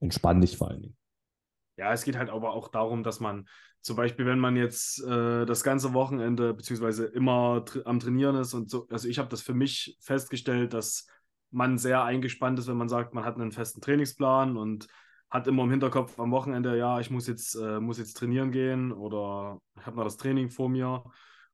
Entspann 0.00 0.40
dich 0.40 0.56
vor 0.56 0.68
allen 0.68 0.82
Dingen. 0.82 0.96
Ja, 1.76 1.92
es 1.92 2.02
geht 2.02 2.18
halt 2.18 2.30
aber 2.30 2.52
auch 2.52 2.66
darum, 2.66 3.04
dass 3.04 3.20
man 3.20 3.46
zum 3.80 3.94
Beispiel, 3.94 4.26
wenn 4.26 4.40
man 4.40 4.56
jetzt 4.56 5.00
äh, 5.04 5.46
das 5.46 5.62
ganze 5.62 5.94
Wochenende 5.94 6.52
beziehungsweise 6.52 7.06
immer 7.06 7.64
tra 7.64 7.82
am 7.84 8.00
Trainieren 8.00 8.34
ist 8.34 8.54
und 8.54 8.68
so, 8.68 8.88
also 8.90 9.06
ich 9.06 9.20
habe 9.20 9.28
das 9.28 9.40
für 9.40 9.54
mich 9.54 9.96
festgestellt, 10.00 10.74
dass 10.74 11.06
man 11.52 11.78
sehr 11.78 12.02
eingespannt 12.02 12.58
ist, 12.58 12.66
wenn 12.66 12.76
man 12.76 12.88
sagt, 12.88 13.14
man 13.14 13.24
hat 13.24 13.36
einen 13.36 13.52
festen 13.52 13.80
Trainingsplan 13.80 14.56
und 14.56 14.88
hat 15.30 15.46
immer 15.46 15.64
im 15.64 15.70
Hinterkopf 15.70 16.18
am 16.18 16.30
Wochenende, 16.30 16.76
ja, 16.78 17.00
ich 17.00 17.10
muss 17.10 17.26
jetzt, 17.26 17.54
äh, 17.54 17.80
muss 17.80 17.98
jetzt 17.98 18.14
trainieren 18.14 18.50
gehen 18.50 18.92
oder 18.92 19.60
ich 19.78 19.86
habe 19.86 19.96
noch 19.96 20.04
das 20.04 20.16
Training 20.16 20.50
vor 20.50 20.68
mir. 20.68 21.04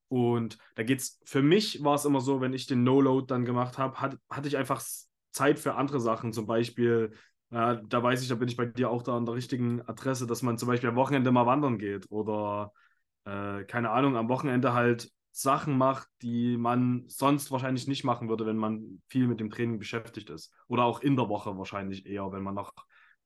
Und 0.08 0.58
da 0.76 0.82
geht's, 0.84 1.20
für 1.24 1.42
mich 1.42 1.82
war 1.82 1.96
es 1.96 2.04
immer 2.04 2.20
so, 2.20 2.40
wenn 2.40 2.52
ich 2.52 2.66
den 2.66 2.84
No-Load 2.84 3.26
dann 3.26 3.44
gemacht 3.44 3.78
habe, 3.78 4.00
hat, 4.00 4.18
hatte 4.30 4.48
ich 4.48 4.56
einfach 4.56 4.82
Zeit 5.32 5.58
für 5.58 5.74
andere 5.74 6.00
Sachen. 6.00 6.32
Zum 6.32 6.46
Beispiel, 6.46 7.12
äh, 7.50 7.78
da 7.84 8.02
weiß 8.02 8.22
ich, 8.22 8.28
da 8.28 8.36
bin 8.36 8.48
ich 8.48 8.56
bei 8.56 8.66
dir 8.66 8.90
auch 8.90 9.02
da 9.02 9.16
an 9.16 9.26
der 9.26 9.34
richtigen 9.34 9.82
Adresse, 9.82 10.26
dass 10.26 10.42
man 10.42 10.58
zum 10.58 10.68
Beispiel 10.68 10.90
am 10.90 10.96
Wochenende 10.96 11.32
mal 11.32 11.46
wandern 11.46 11.78
geht 11.78 12.10
oder 12.10 12.72
äh, 13.24 13.64
keine 13.64 13.90
Ahnung, 13.90 14.16
am 14.16 14.28
Wochenende 14.28 14.72
halt 14.72 15.10
Sachen 15.32 15.76
macht, 15.76 16.08
die 16.22 16.56
man 16.56 17.04
sonst 17.08 17.50
wahrscheinlich 17.50 17.88
nicht 17.88 18.04
machen 18.04 18.28
würde, 18.28 18.46
wenn 18.46 18.56
man 18.56 19.02
viel 19.08 19.26
mit 19.26 19.40
dem 19.40 19.50
Training 19.50 19.80
beschäftigt 19.80 20.30
ist. 20.30 20.52
Oder 20.68 20.84
auch 20.84 21.00
in 21.00 21.16
der 21.16 21.28
Woche 21.28 21.58
wahrscheinlich 21.58 22.06
eher, 22.06 22.30
wenn 22.30 22.44
man 22.44 22.54
noch 22.54 22.72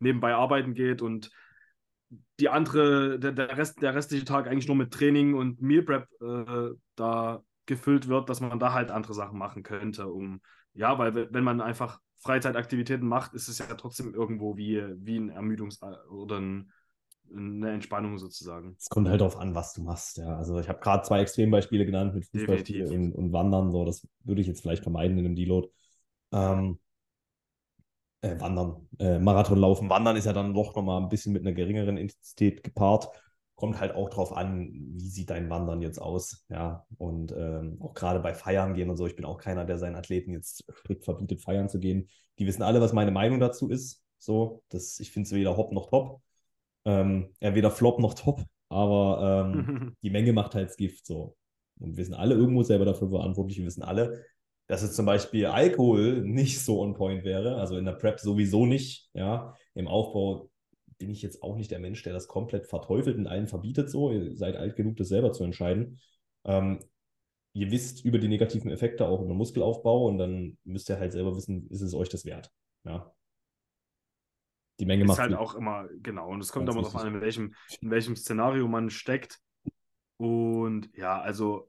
nebenbei 0.01 0.35
arbeiten 0.35 0.75
geht 0.75 1.03
und 1.03 1.31
die 2.41 2.49
andere, 2.49 3.19
der, 3.19 3.33
der, 3.33 3.57
Rest, 3.57 3.83
der 3.83 3.95
restliche 3.95 4.25
Tag 4.25 4.47
eigentlich 4.47 4.69
nur 4.69 4.77
mit 4.77 4.93
Training 4.93 5.35
und 5.35 5.61
Meal 5.61 5.83
Prep 5.83 6.09
äh, 6.21 6.75
da 6.95 7.43
gefüllt 7.67 8.09
wird, 8.09 8.31
dass 8.31 8.41
man 8.41 8.59
da 8.59 8.73
halt 8.73 8.91
andere 8.91 9.15
Sachen 9.15 9.39
machen 9.39 9.63
könnte, 9.63 10.09
um, 10.09 10.41
ja, 10.73 10.99
weil 10.99 11.33
wenn 11.33 11.45
man 11.45 11.61
einfach 11.61 12.01
Freizeitaktivitäten 12.21 13.07
macht, 13.07 13.35
ist 13.35 13.49
es 13.49 13.59
ja 13.59 13.67
trotzdem 13.75 14.15
irgendwo 14.15 14.57
wie, 14.57 14.83
wie 14.99 15.19
ein 15.19 15.31
Ermüdungs- 15.31 15.81
oder 16.09 16.41
ein, 16.41 16.73
eine 17.31 17.71
Entspannung 17.71 18.19
sozusagen. 18.19 18.75
Es 18.79 18.89
kommt 18.89 19.09
halt 19.09 19.21
darauf 19.21 19.37
an, 19.37 19.55
was 19.55 19.75
du 19.75 19.83
machst, 19.83 20.17
ja. 20.17 20.37
Also 20.37 20.59
ich 20.59 20.69
habe 20.69 20.81
gerade 20.81 21.03
zwei 21.03 21.21
Extrembeispiele 21.21 21.85
genannt 21.85 22.15
mit 22.15 22.27
Fußballspiel 22.27 22.87
und, 22.87 23.13
und, 23.13 23.33
Wandern, 23.33 23.71
so, 23.71 23.85
das 23.85 24.09
würde 24.25 24.41
ich 24.41 24.47
jetzt 24.47 24.63
vielleicht 24.63 24.83
vermeiden 24.83 25.19
in 25.19 25.27
einem 25.27 25.37
Deload. 25.37 25.69
Ähm, 26.33 26.79
äh, 28.21 28.39
Wandern, 28.41 28.89
äh, 28.99 29.19
Marathon 29.19 29.59
laufen. 29.59 29.91
Wandern 29.91 30.17
ist 30.17 30.25
ja 30.25 30.33
dann 30.33 30.55
doch 30.55 30.75
nochmal 30.75 31.01
ein 31.01 31.09
bisschen 31.09 31.33
mit 31.33 31.43
einer 31.43 31.55
geringeren 31.55 31.97
Intensität 31.97 32.63
gepaart. 32.63 33.09
Kommt 33.55 33.81
halt 33.81 33.95
auch 33.95 34.09
drauf 34.09 34.37
an, 34.37 34.71
wie 34.73 35.09
sieht 35.09 35.31
dein 35.31 35.51
Wandern 35.51 35.83
jetzt 35.83 35.99
aus. 35.99 36.45
Ja, 36.49 36.87
und 36.97 37.33
ähm, 37.37 37.79
auch 37.81 37.95
gerade 37.95 38.21
bei 38.21 38.35
Feiern 38.35 38.75
gehen 38.75 38.91
und 38.91 38.97
so. 38.97 39.07
Ich 39.07 39.17
bin 39.17 39.25
auch 39.25 39.39
keiner, 39.39 39.65
der 39.65 39.79
seinen 39.79 39.97
Athleten 39.97 40.33
jetzt 40.33 40.65
strikt 40.73 41.05
verbietet, 41.05 41.43
feiern 41.43 41.69
zu 41.69 41.81
gehen. 41.81 42.09
Die 42.39 42.47
wissen 42.47 42.63
alle, 42.63 42.81
was 42.81 42.93
meine 42.93 43.11
Meinung 43.11 43.41
dazu 43.41 43.69
ist. 43.69 44.05
So, 44.19 44.63
das, 44.69 45.01
ich 45.01 45.11
finde 45.11 45.27
es 45.27 45.33
weder 45.33 45.57
hopp 45.57 45.73
noch 45.73 45.91
top. 45.91 46.21
Ähm, 46.85 47.35
ja, 47.41 47.55
weder 47.55 47.71
flop 47.71 47.99
noch 47.99 48.15
top, 48.15 48.43
aber 48.69 49.53
ähm, 49.55 49.97
die 50.03 50.11
Menge 50.11 50.33
macht 50.33 50.55
halt 50.55 50.69
das 50.69 50.77
Gift 50.77 51.07
so. 51.07 51.37
Und 51.81 51.97
wir 51.97 52.05
sind 52.05 52.15
alle 52.15 52.35
irgendwo 52.35 52.63
selber 52.63 52.85
dafür 52.85 53.11
verantwortlich. 53.11 53.59
Wir 53.59 53.67
wissen 53.67 53.83
alle, 53.83 54.25
dass 54.69 54.83
es 54.83 54.95
zum 54.95 55.07
Beispiel 55.07 55.47
Alkohol 55.47 56.23
nicht 56.23 56.63
so 56.63 56.81
on 56.83 56.95
point 56.95 57.25
wäre, 57.25 57.57
also 57.57 57.77
in 57.77 57.87
der 57.87 57.93
Prep 57.93 58.21
sowieso 58.21 58.67
nicht, 58.67 59.11
ja. 59.15 59.55
Im 59.75 59.89
Aufbau 59.89 60.51
bin 60.99 61.11
ich 61.11 61.23
jetzt 61.23 61.43
auch 61.43 61.57
nicht 61.57 61.71
der 61.71 61.79
Mensch, 61.79 62.03
der 62.03 62.13
das 62.13 62.29
komplett 62.29 62.67
verteufelt 62.67 63.17
und 63.17 63.27
allen 63.27 63.49
verbietet, 63.49 63.91
so. 63.91 64.13
Ihr 64.13 64.37
seid 64.37 64.57
alt 64.57 64.77
genug, 64.77 64.97
das 64.97 65.09
selber 65.09 65.33
zu 65.33 65.43
entscheiden. 65.43 65.99
Ähm, 66.45 66.81
ihr 67.55 67.71
wisst 67.71 68.05
über 68.05 68.19
die 68.19 68.29
negativen 68.29 68.71
Effekte 68.71 69.09
auch 69.09 69.23
im 69.23 69.29
Muskelaufbau 69.29 70.07
und 70.07 70.19
dann 70.19 70.59
müsst 70.65 70.91
ihr 70.91 71.01
halt 71.01 71.13
selber 71.13 71.35
wissen, 71.35 71.67
ist 71.71 71.81
es 71.81 71.95
euch 71.95 72.11
das 72.11 72.27
wert, 72.27 72.53
ja. 72.85 73.11
Die 74.81 74.87
Menge 74.87 75.05
ist 75.05 75.09
macht 75.09 75.19
halt 75.19 75.35
auch 75.35 75.55
immer, 75.55 75.89
genau, 76.03 76.29
und 76.29 76.41
es 76.41 76.53
kommt 76.53 76.69
immer 76.69 76.83
darauf 76.83 76.95
an, 76.95 77.15
in 77.15 77.21
welchem, 77.21 77.55
in 77.81 77.91
welchem 77.91 78.15
Szenario 78.15 78.69
man 78.69 78.91
steckt. 78.91 79.41
Und 80.19 80.91
ja, 80.95 81.21
also 81.21 81.69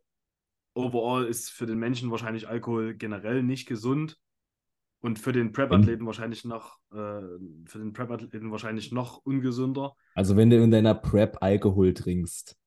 overall 0.73 1.25
ist 1.25 1.49
für 1.49 1.65
den 1.65 1.79
Menschen 1.79 2.11
wahrscheinlich 2.11 2.47
Alkohol 2.47 2.95
generell 2.95 3.43
nicht 3.43 3.67
gesund 3.67 4.17
und 5.01 5.19
für 5.19 5.31
den 5.31 5.51
Prep-Athleten 5.51 6.05
wahrscheinlich 6.05 6.45
noch, 6.45 6.77
äh, 6.91 7.21
für 7.65 7.79
den 7.79 7.93
Prep-Athleten 7.93 8.51
wahrscheinlich 8.51 8.91
noch 8.91 9.17
ungesünder. 9.17 9.95
Also 10.15 10.35
wenn 10.35 10.49
du 10.49 10.61
in 10.61 10.71
deiner 10.71 10.95
Prep 10.95 11.37
Alkohol 11.41 11.93
trinkst, 11.93 12.57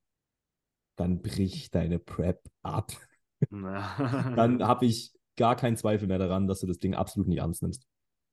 dann 0.96 1.20
bricht 1.22 1.74
deine 1.74 1.98
Prep 1.98 2.40
ab. 2.62 2.92
dann 3.50 4.62
habe 4.62 4.86
ich 4.86 5.12
gar 5.36 5.56
keinen 5.56 5.76
Zweifel 5.76 6.08
mehr 6.08 6.18
daran, 6.18 6.46
dass 6.46 6.60
du 6.60 6.66
das 6.66 6.78
Ding 6.78 6.94
absolut 6.94 7.28
nicht 7.28 7.38
ernst 7.38 7.62
nimmst. 7.62 7.86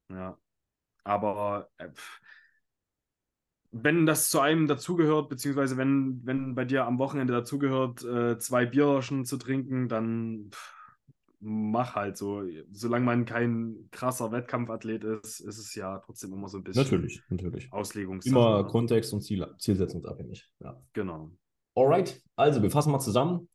Ja, 0.09 0.37
aber 1.03 1.69
äh, 1.77 1.89
wenn 3.71 4.05
das 4.05 4.29
zu 4.29 4.39
einem 4.39 4.67
dazugehört, 4.67 5.29
beziehungsweise 5.29 5.77
wenn, 5.77 6.21
wenn 6.23 6.55
bei 6.55 6.65
dir 6.65 6.85
am 6.85 6.97
Wochenende 6.97 7.33
dazugehört, 7.33 8.03
äh, 8.03 8.39
zwei 8.39 8.65
Bierchen 8.65 9.25
zu 9.25 9.37
trinken, 9.37 9.87
dann 9.87 10.49
pff, 10.51 10.73
mach 11.39 11.95
halt 11.95 12.17
so. 12.17 12.43
Solange 12.71 13.05
man 13.05 13.25
kein 13.25 13.87
krasser 13.91 14.31
Wettkampfathlet 14.31 15.03
ist, 15.03 15.39
ist 15.39 15.57
es 15.57 15.75
ja 15.75 15.99
trotzdem 15.99 16.33
immer 16.33 16.47
so 16.47 16.57
ein 16.57 16.63
bisschen 16.63 16.83
natürlich, 16.83 17.21
natürlich. 17.29 17.71
Auslegungssache. 17.71 18.35
Immer 18.35 18.63
Kontext 18.65 19.13
und 19.13 19.21
Ziel, 19.21 19.45
Zielsetzungsabhängig. 19.57 20.47
Ja. 20.59 20.81
Genau. 20.93 21.31
Alright, 21.75 22.21
also 22.35 22.61
wir 22.61 22.71
fassen 22.71 22.91
mal 22.91 22.99
zusammen. 22.99 23.49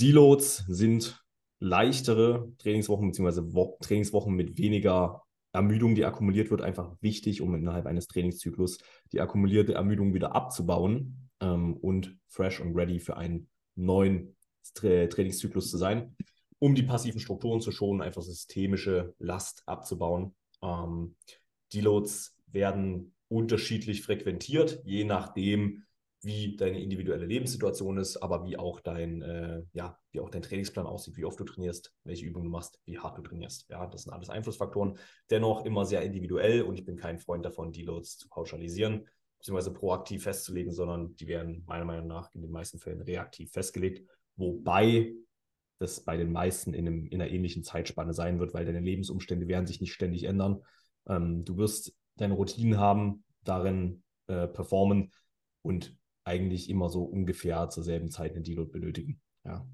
Deloads 0.00 0.64
sind 0.68 1.22
leichtere 1.58 2.52
Trainingswochen 2.58 3.08
bzw. 3.10 3.42
Trainingswochen 3.80 4.34
mit 4.34 4.58
weniger 4.58 5.22
Ermüdung, 5.56 5.94
die 5.94 6.04
akkumuliert 6.04 6.50
wird, 6.50 6.62
einfach 6.62 6.94
wichtig, 7.00 7.40
um 7.40 7.54
innerhalb 7.54 7.86
eines 7.86 8.06
Trainingszyklus 8.06 8.78
die 9.12 9.20
akkumulierte 9.20 9.74
Ermüdung 9.74 10.14
wieder 10.14 10.36
abzubauen 10.36 11.30
ähm, 11.40 11.76
und 11.76 12.16
fresh 12.28 12.60
und 12.60 12.76
ready 12.76 13.00
für 13.00 13.16
einen 13.16 13.48
neuen 13.74 14.36
Tra 14.74 15.06
Trainingszyklus 15.06 15.70
zu 15.70 15.78
sein, 15.78 16.14
um 16.58 16.74
die 16.74 16.82
passiven 16.82 17.20
Strukturen 17.20 17.60
zu 17.60 17.72
schonen, 17.72 18.02
einfach 18.02 18.22
systemische 18.22 19.14
Last 19.18 19.62
abzubauen. 19.66 20.34
Ähm, 20.62 21.16
Deloads 21.72 22.36
werden 22.46 23.14
unterschiedlich 23.28 24.02
frequentiert, 24.02 24.82
je 24.84 25.04
nachdem, 25.04 25.85
wie 26.26 26.56
deine 26.56 26.82
individuelle 26.82 27.24
Lebenssituation 27.24 27.98
ist, 27.98 28.16
aber 28.16 28.44
wie 28.44 28.58
auch 28.58 28.80
dein, 28.80 29.22
äh, 29.22 29.62
ja, 29.72 29.96
wie 30.10 30.18
auch 30.18 30.28
dein 30.28 30.42
Trainingsplan 30.42 30.84
aussieht, 30.84 31.16
wie 31.16 31.24
oft 31.24 31.38
du 31.38 31.44
trainierst, 31.44 31.94
welche 32.02 32.26
Übungen 32.26 32.46
du 32.46 32.50
machst, 32.50 32.80
wie 32.84 32.98
hart 32.98 33.16
du 33.16 33.22
trainierst. 33.22 33.68
Ja, 33.70 33.86
das 33.86 34.02
sind 34.02 34.12
alles 34.12 34.28
Einflussfaktoren. 34.28 34.98
Dennoch 35.30 35.64
immer 35.64 35.86
sehr 35.86 36.02
individuell 36.02 36.62
und 36.62 36.74
ich 36.74 36.84
bin 36.84 36.96
kein 36.96 37.20
Freund 37.20 37.44
davon, 37.44 37.70
Deloads 37.70 38.18
zu 38.18 38.28
pauschalisieren, 38.28 39.06
beziehungsweise 39.38 39.72
proaktiv 39.72 40.24
festzulegen, 40.24 40.72
sondern 40.72 41.14
die 41.14 41.28
werden 41.28 41.62
meiner 41.68 41.84
Meinung 41.84 42.08
nach 42.08 42.34
in 42.34 42.42
den 42.42 42.50
meisten 42.50 42.80
Fällen 42.80 43.02
reaktiv 43.02 43.52
festgelegt, 43.52 44.04
wobei 44.34 45.14
das 45.78 46.00
bei 46.00 46.16
den 46.16 46.32
meisten 46.32 46.74
in, 46.74 46.88
einem, 46.88 47.06
in 47.06 47.22
einer 47.22 47.30
ähnlichen 47.30 47.62
Zeitspanne 47.62 48.14
sein 48.14 48.40
wird, 48.40 48.52
weil 48.52 48.64
deine 48.64 48.80
Lebensumstände 48.80 49.46
werden 49.46 49.66
sich 49.68 49.80
nicht 49.80 49.92
ständig 49.92 50.24
ändern. 50.24 50.62
Ähm, 51.08 51.44
du 51.44 51.56
wirst 51.56 51.94
deine 52.16 52.34
Routinen 52.34 52.78
haben, 52.78 53.22
darin 53.44 54.02
äh, 54.26 54.48
performen 54.48 55.12
und 55.62 55.94
eigentlich 56.26 56.68
immer 56.68 56.90
so 56.90 57.04
ungefähr 57.04 57.68
zur 57.70 57.84
selben 57.84 58.10
Zeit 58.10 58.34
einen 58.34 58.44
Deload 58.44 58.70
benötigen. 58.72 59.20
Ja. 59.44 59.66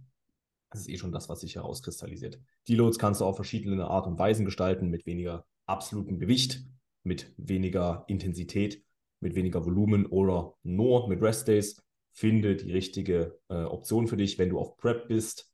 Das 0.71 0.83
ist 0.83 0.88
eh 0.88 0.97
schon 0.97 1.12
das, 1.12 1.29
was 1.29 1.41
sich 1.41 1.57
herauskristallisiert. 1.57 2.41
Deloads 2.69 2.99
kannst 2.99 3.21
du 3.21 3.25
auf 3.25 3.37
verschiedene 3.37 3.87
Art 3.87 4.07
und 4.07 4.19
Weisen 4.19 4.45
gestalten, 4.45 4.88
mit 4.88 5.07
weniger 5.07 5.47
absolutem 5.67 6.19
Gewicht, 6.19 6.65
mit 7.03 7.33
weniger 7.37 8.05
Intensität, 8.07 8.83
mit 9.21 9.35
weniger 9.35 9.65
Volumen 9.65 10.07
oder 10.07 10.55
nur 10.62 11.09
mit 11.09 11.21
Rest 11.21 11.49
Days. 11.49 11.83
Finde 12.12 12.57
die 12.57 12.73
richtige 12.73 13.38
äh, 13.49 13.65
Option 13.65 14.07
für 14.07 14.17
dich. 14.17 14.38
Wenn 14.38 14.51
du 14.51 14.59
auf 14.59 14.77
Prep 14.77 15.09
bist, 15.09 15.51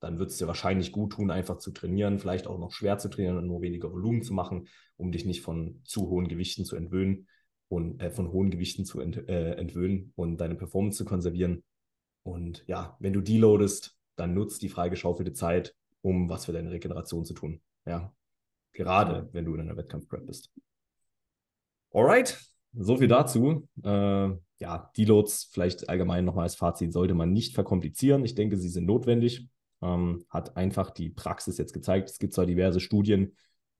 dann 0.00 0.18
wird 0.18 0.30
es 0.30 0.36
dir 0.36 0.46
wahrscheinlich 0.46 0.92
gut 0.92 1.12
tun, 1.12 1.30
einfach 1.30 1.58
zu 1.58 1.70
trainieren, 1.70 2.18
vielleicht 2.18 2.46
auch 2.46 2.58
noch 2.58 2.72
schwer 2.72 2.98
zu 2.98 3.08
trainieren 3.08 3.38
und 3.38 3.46
nur 3.46 3.62
weniger 3.62 3.92
Volumen 3.92 4.22
zu 4.22 4.34
machen, 4.34 4.68
um 4.96 5.12
dich 5.12 5.24
nicht 5.24 5.42
von 5.42 5.80
zu 5.84 6.08
hohen 6.08 6.28
Gewichten 6.28 6.64
zu 6.64 6.76
entwöhnen 6.76 7.28
und 7.72 8.02
äh, 8.02 8.10
von 8.10 8.30
hohen 8.32 8.50
Gewichten 8.50 8.84
zu 8.84 9.00
ent, 9.00 9.16
äh, 9.30 9.54
entwöhnen 9.54 10.12
und 10.14 10.36
deine 10.36 10.56
Performance 10.56 10.98
zu 10.98 11.06
konservieren. 11.06 11.64
Und 12.22 12.64
ja, 12.66 12.98
wenn 13.00 13.14
du 13.14 13.22
deloadest, 13.22 13.96
dann 14.14 14.34
nutzt 14.34 14.60
die 14.60 14.68
freigeschaufelte 14.68 15.32
Zeit, 15.32 15.74
um 16.02 16.28
was 16.28 16.44
für 16.44 16.52
deine 16.52 16.70
Regeneration 16.70 17.24
zu 17.24 17.32
tun. 17.32 17.62
Ja, 17.86 18.12
gerade 18.72 19.30
wenn 19.32 19.46
du 19.46 19.54
in 19.54 19.60
einer 19.62 19.76
Wettkampfprep 19.78 20.26
bist. 20.26 20.50
Alright, 21.94 22.38
so 22.74 22.98
viel 22.98 23.08
dazu. 23.08 23.66
Äh, 23.82 23.88
ja, 24.58 24.92
Deloads 24.98 25.48
vielleicht 25.50 25.88
allgemein 25.88 26.26
nochmal 26.26 26.44
als 26.44 26.56
Fazit 26.56 26.92
sollte 26.92 27.14
man 27.14 27.32
nicht 27.32 27.54
verkomplizieren. 27.54 28.22
Ich 28.26 28.34
denke, 28.34 28.58
sie 28.58 28.68
sind 28.68 28.84
notwendig. 28.84 29.48
Ähm, 29.80 30.26
hat 30.28 30.58
einfach 30.58 30.90
die 30.90 31.08
Praxis 31.08 31.56
jetzt 31.56 31.72
gezeigt. 31.72 32.10
Es 32.10 32.18
gibt 32.18 32.34
zwar 32.34 32.44
diverse 32.44 32.80
Studien, 32.80 33.34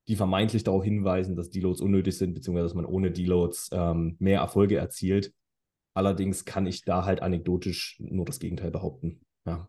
die 0.08 0.16
vermeintlich 0.16 0.64
darauf 0.64 0.84
hinweisen, 0.84 1.36
dass 1.36 1.50
Deloads 1.50 1.80
unnötig 1.80 2.18
sind, 2.18 2.34
beziehungsweise 2.34 2.66
dass 2.66 2.74
man 2.74 2.86
ohne 2.86 3.10
Deloads 3.10 3.70
ähm, 3.72 4.16
mehr 4.18 4.40
Erfolge 4.40 4.76
erzielt. 4.76 5.32
Allerdings 5.94 6.44
kann 6.44 6.66
ich 6.66 6.84
da 6.84 7.04
halt 7.04 7.22
anekdotisch 7.22 7.98
nur 8.00 8.24
das 8.24 8.40
Gegenteil 8.40 8.70
behaupten. 8.70 9.24
Ja. 9.44 9.68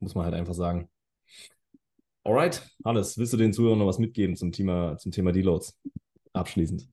Muss 0.00 0.14
man 0.14 0.24
halt 0.24 0.34
einfach 0.34 0.54
sagen. 0.54 0.90
Alright, 2.24 2.66
Hannes, 2.84 3.16
willst 3.18 3.32
du 3.32 3.36
den 3.36 3.52
Zuhörern 3.52 3.78
noch 3.78 3.86
was 3.86 3.98
mitgeben 3.98 4.34
zum 4.36 4.50
Thema, 4.50 4.96
zum 4.98 5.12
Thema 5.12 5.32
Deloads? 5.32 5.78
Abschließend. 6.32 6.88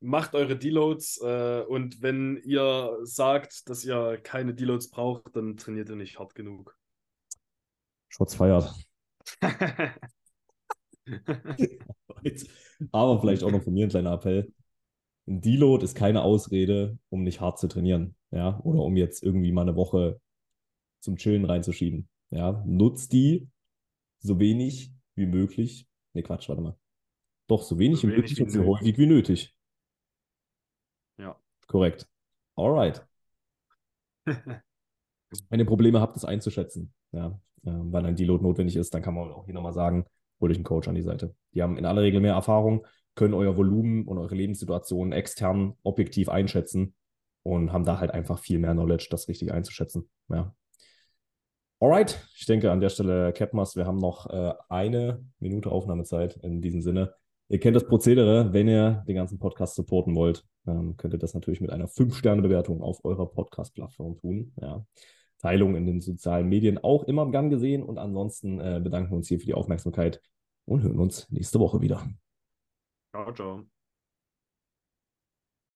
Macht 0.00 0.34
eure 0.34 0.56
Deloads 0.56 1.20
äh, 1.22 1.64
und 1.66 2.00
wenn 2.02 2.36
ihr 2.44 2.96
sagt, 3.02 3.68
dass 3.68 3.84
ihr 3.84 4.18
keine 4.22 4.54
Deloads 4.54 4.90
braucht, 4.90 5.34
dann 5.34 5.56
trainiert 5.56 5.88
ihr 5.88 5.96
nicht 5.96 6.18
hart 6.18 6.34
genug. 6.34 6.78
Shots 8.08 8.36
feiert. 8.36 8.72
Aber 12.92 13.20
vielleicht 13.20 13.42
auch 13.42 13.50
noch 13.50 13.62
von 13.62 13.74
mir 13.74 13.86
ein 13.86 13.90
kleiner 13.90 14.12
Appell. 14.12 14.52
Ein 15.26 15.40
Deload 15.40 15.84
ist 15.84 15.94
keine 15.94 16.22
Ausrede, 16.22 16.98
um 17.10 17.22
nicht 17.22 17.40
hart 17.40 17.58
zu 17.58 17.68
trainieren, 17.68 18.14
ja, 18.30 18.60
oder 18.60 18.80
um 18.80 18.96
jetzt 18.96 19.22
irgendwie 19.22 19.52
mal 19.52 19.62
eine 19.62 19.76
Woche 19.76 20.20
zum 21.00 21.16
Chillen 21.16 21.44
reinzuschieben. 21.44 22.08
Ja, 22.30 22.62
nutzt 22.66 23.12
die 23.12 23.48
so 24.20 24.38
wenig 24.38 24.92
wie 25.14 25.26
möglich. 25.26 25.86
Ne, 26.14 26.22
Quatsch, 26.22 26.48
warte 26.48 26.62
mal. 26.62 26.76
Doch, 27.46 27.62
so 27.62 27.78
wenig 27.78 28.00
so 28.00 28.08
wie 28.08 28.12
möglich 28.12 28.40
und 28.40 28.50
so 28.50 28.64
häufig 28.64 28.96
wie 28.98 29.06
nötig. 29.06 29.54
Ja. 31.18 31.38
Korrekt. 31.66 32.08
Alright. 32.56 33.06
Wenn 35.48 35.60
ihr 35.60 35.66
Probleme 35.66 36.00
habt, 36.00 36.16
das 36.16 36.24
einzuschätzen, 36.24 36.92
ja, 37.12 37.38
äh, 37.64 37.70
weil 37.70 38.06
ein 38.06 38.16
Deload 38.16 38.42
notwendig 38.42 38.76
ist, 38.76 38.94
dann 38.94 39.02
kann 39.02 39.14
man 39.14 39.30
auch 39.30 39.44
hier 39.44 39.54
nochmal 39.54 39.74
sagen, 39.74 40.06
hol 40.40 40.50
euch 40.50 40.56
einen 40.56 40.64
Coach 40.64 40.88
an 40.88 40.94
die 40.94 41.02
Seite. 41.02 41.34
Die 41.54 41.62
haben 41.62 41.76
in 41.76 41.86
aller 41.86 42.02
Regel 42.02 42.20
mehr 42.20 42.34
Erfahrung, 42.34 42.86
können 43.14 43.34
euer 43.34 43.56
Volumen 43.56 44.06
und 44.06 44.18
eure 44.18 44.34
Lebenssituation 44.34 45.12
extern 45.12 45.74
objektiv 45.82 46.28
einschätzen 46.28 46.94
und 47.42 47.72
haben 47.72 47.84
da 47.84 47.98
halt 47.98 48.12
einfach 48.12 48.38
viel 48.38 48.58
mehr 48.58 48.72
Knowledge, 48.72 49.08
das 49.10 49.28
richtig 49.28 49.52
einzuschätzen. 49.52 50.08
Ja. 50.28 50.54
Alright, 51.80 52.26
ich 52.36 52.46
denke 52.46 52.72
an 52.72 52.80
der 52.80 52.88
Stelle, 52.88 53.32
Capmas, 53.32 53.76
wir 53.76 53.86
haben 53.86 53.98
noch 53.98 54.28
äh, 54.30 54.52
eine 54.68 55.24
Minute 55.38 55.70
Aufnahmezeit 55.70 56.36
in 56.42 56.60
diesem 56.60 56.82
Sinne. 56.82 57.14
Ihr 57.48 57.60
kennt 57.60 57.76
das 57.76 57.86
Prozedere, 57.86 58.52
wenn 58.52 58.68
ihr 58.68 59.04
den 59.06 59.14
ganzen 59.14 59.38
Podcast 59.38 59.76
supporten 59.76 60.14
wollt, 60.16 60.44
ähm, 60.66 60.96
könnt 60.96 61.14
ihr 61.14 61.18
das 61.18 61.34
natürlich 61.34 61.60
mit 61.60 61.70
einer 61.70 61.86
5-Sterne-Bewertung 61.86 62.82
auf 62.82 63.04
eurer 63.04 63.30
Podcast-Plattform 63.30 64.18
tun. 64.18 64.52
Ja. 64.60 64.84
Teilung 65.38 65.76
in 65.76 65.86
den 65.86 66.00
sozialen 66.00 66.48
Medien 66.48 66.78
auch 66.78 67.04
immer 67.04 67.30
gern 67.30 67.50
gesehen. 67.50 67.82
Und 67.82 67.98
ansonsten 67.98 68.60
äh, 68.60 68.80
bedanken 68.82 69.10
wir 69.10 69.16
uns 69.16 69.28
hier 69.28 69.40
für 69.40 69.46
die 69.46 69.54
Aufmerksamkeit 69.54 70.20
und 70.64 70.82
hören 70.82 70.98
uns 70.98 71.30
nächste 71.30 71.58
Woche 71.60 71.80
wieder. 71.80 72.06
Ciao, 73.12 73.32
ciao. 73.32 73.77